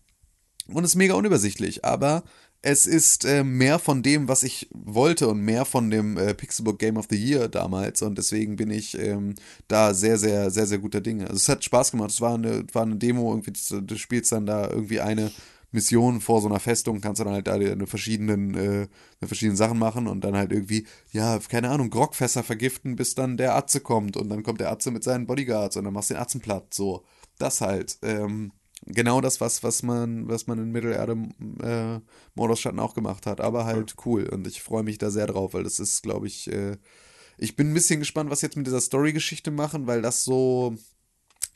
[0.68, 2.24] und ist mega unübersichtlich, aber
[2.67, 6.81] es ist äh, mehr von dem, was ich wollte und mehr von dem äh, Pixelbook
[6.81, 9.37] Game of the Year damals und deswegen bin ich ähm,
[9.69, 11.29] da sehr, sehr, sehr, sehr guter Dinge.
[11.29, 12.11] Also es hat Spaß gemacht.
[12.11, 13.53] Es war eine, war eine Demo, irgendwie,
[13.83, 15.31] du spielst dann da irgendwie eine
[15.71, 18.89] Mission vor so einer Festung, kannst du dann halt da eine verschiedenen, äh,
[19.25, 23.55] verschiedenen Sachen machen und dann halt irgendwie, ja, keine Ahnung, Grogfässer vergiften, bis dann der
[23.55, 26.21] Atze kommt und dann kommt der Atze mit seinen Bodyguards und dann machst du den
[26.21, 26.75] Atzen platt.
[26.75, 27.05] So,
[27.39, 27.99] das halt.
[28.03, 28.51] Ähm,
[28.85, 31.16] genau das, was, was man, was man in Mittelerde
[31.62, 32.01] äh,
[32.35, 34.29] Mordors Schatten auch gemacht hat, aber halt cool.
[34.29, 36.77] Und ich freue mich da sehr drauf, weil das ist, glaube ich, äh,
[37.39, 40.77] ich bin ein bisschen gespannt, was jetzt mit dieser Story-Geschichte machen, weil das so,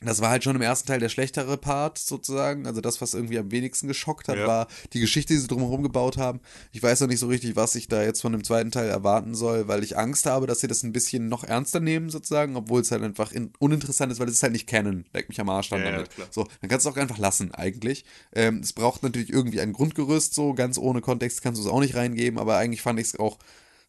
[0.03, 2.67] Das war halt schon im ersten Teil der schlechtere Part sozusagen.
[2.67, 4.47] Also das, was irgendwie am wenigsten geschockt hat, Ja.
[4.47, 6.41] war die Geschichte, die sie drumherum gebaut haben.
[6.73, 9.35] Ich weiß noch nicht so richtig, was ich da jetzt von dem zweiten Teil erwarten
[9.35, 12.81] soll, weil ich Angst habe, dass sie das ein bisschen noch ernster nehmen sozusagen, obwohl
[12.81, 15.05] es halt einfach in, uninteressant ist, weil es ist halt nicht Canon.
[15.13, 16.11] Leck mich am Arsch dann Ja, ja, damit.
[16.11, 16.29] klar.
[16.31, 18.05] so, dann kannst du es auch einfach lassen eigentlich.
[18.35, 21.81] Ähm, es braucht natürlich irgendwie ein Grundgerüst, so ganz ohne Kontext kannst du es auch
[21.81, 23.39] nicht reingeben, aber eigentlich fand ich es auch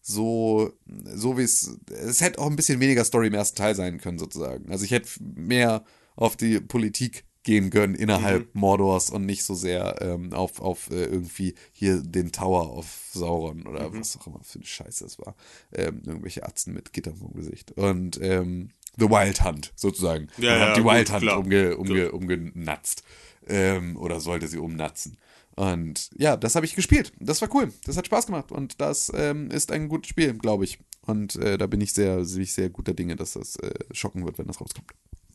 [0.02, 0.74] so,
[1.14, 4.18] so wie es, es hätte auch ein bisschen weniger Story im ersten Teil sein können,
[4.20, 4.72] sozusagen.
[4.72, 5.84] Also ich hätte mehr
[6.22, 11.06] auf die Politik gehen können innerhalb Mordors und nicht so sehr ähm, auf, auf äh,
[11.06, 15.36] irgendwie hier den Tower auf Sauron oder was auch immer für eine Scheiße es war.
[15.74, 17.72] Ähm, irgendwelche Atzen mit Gittern vom Gesicht.
[17.72, 20.28] Und ähm, The Wild Hunt, sozusagen.
[20.38, 21.40] Ja, Man ja, hat die gut, Wild Hunt klar.
[21.40, 23.04] umge, umge, umgenatzt.
[23.48, 25.18] Ähm, oder sollte sie umnatzen.
[25.56, 27.12] Und ja, das habe ich gespielt.
[27.20, 27.74] Das war cool.
[27.86, 28.52] Das hat Spaß gemacht.
[28.52, 30.78] Und das ähm, ist ein gutes Spiel, glaube ich.
[31.02, 34.26] Und äh, da bin ich sehr, bin ich sehr guter Dinge, dass das äh, schocken
[34.26, 34.92] wird, wenn das rauskommt.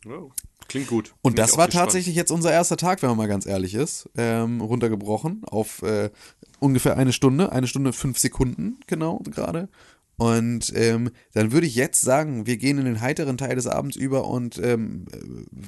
[0.09, 0.31] Oh,
[0.69, 1.15] klingt gut.
[1.23, 1.87] Und Bin das war gespannt.
[1.87, 4.09] tatsächlich jetzt unser erster Tag, wenn man mal ganz ehrlich ist.
[4.17, 6.11] Ähm, runtergebrochen auf äh,
[6.61, 9.69] ungefähr eine Stunde, eine Stunde fünf Sekunden, genau, gerade.
[10.19, 13.97] Und ähm, dann würde ich jetzt sagen, wir gehen in den heiteren Teil des Abends
[13.97, 15.19] über und ähm, äh,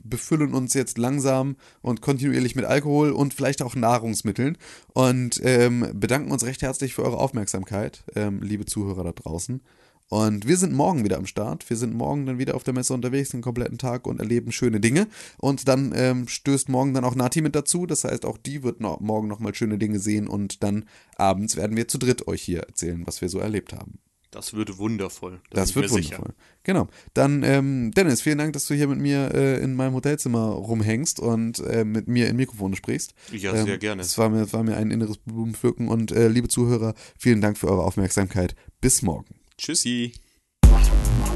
[0.05, 4.57] befüllen uns jetzt langsam und kontinuierlich mit Alkohol und vielleicht auch Nahrungsmitteln
[4.95, 9.61] und ähm, bedanken uns recht herzlich für eure Aufmerksamkeit, ähm, liebe Zuhörer da draußen.
[10.09, 11.69] Und wir sind morgen wieder am Start.
[11.69, 14.81] Wir sind morgen dann wieder auf der Messe unterwegs den kompletten Tag und erleben schöne
[14.81, 15.07] Dinge.
[15.37, 17.85] Und dann ähm, stößt morgen dann auch Nati mit dazu.
[17.85, 20.27] Das heißt, auch die wird noch, morgen nochmal schöne Dinge sehen.
[20.27, 20.87] Und dann
[21.17, 23.99] abends werden wir zu dritt euch hier erzählen, was wir so erlebt haben.
[24.31, 25.41] Das wird wundervoll.
[25.51, 26.19] Da Das wird mir sicher.
[26.19, 26.35] wundervoll.
[26.63, 26.89] Genau.
[27.15, 31.19] Dann, ähm, Dennis, vielen Dank, dass du hier mit mir äh, in meinem Hotelzimmer rumhängst
[31.19, 33.15] und äh, mit mir in Mikrofone sprichst.
[33.33, 34.03] Ja, ähm, sehr gerne.
[34.03, 35.89] Es war mir, war mir ein inneres Blumenpflücken.
[35.89, 38.55] Und äh, liebe Zuhörer, vielen Dank für eure Aufmerksamkeit.
[38.83, 39.38] Bis morgen.
[39.59, 40.13] Tschüssi.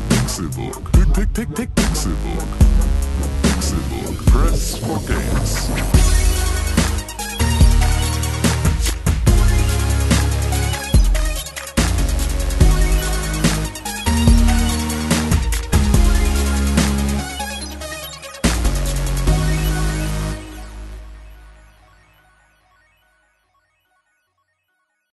[0.09, 0.93] Pixelburg.
[0.93, 2.49] Pixelburg.
[3.43, 4.25] Pixelburg.
[4.27, 6.12] Press for games.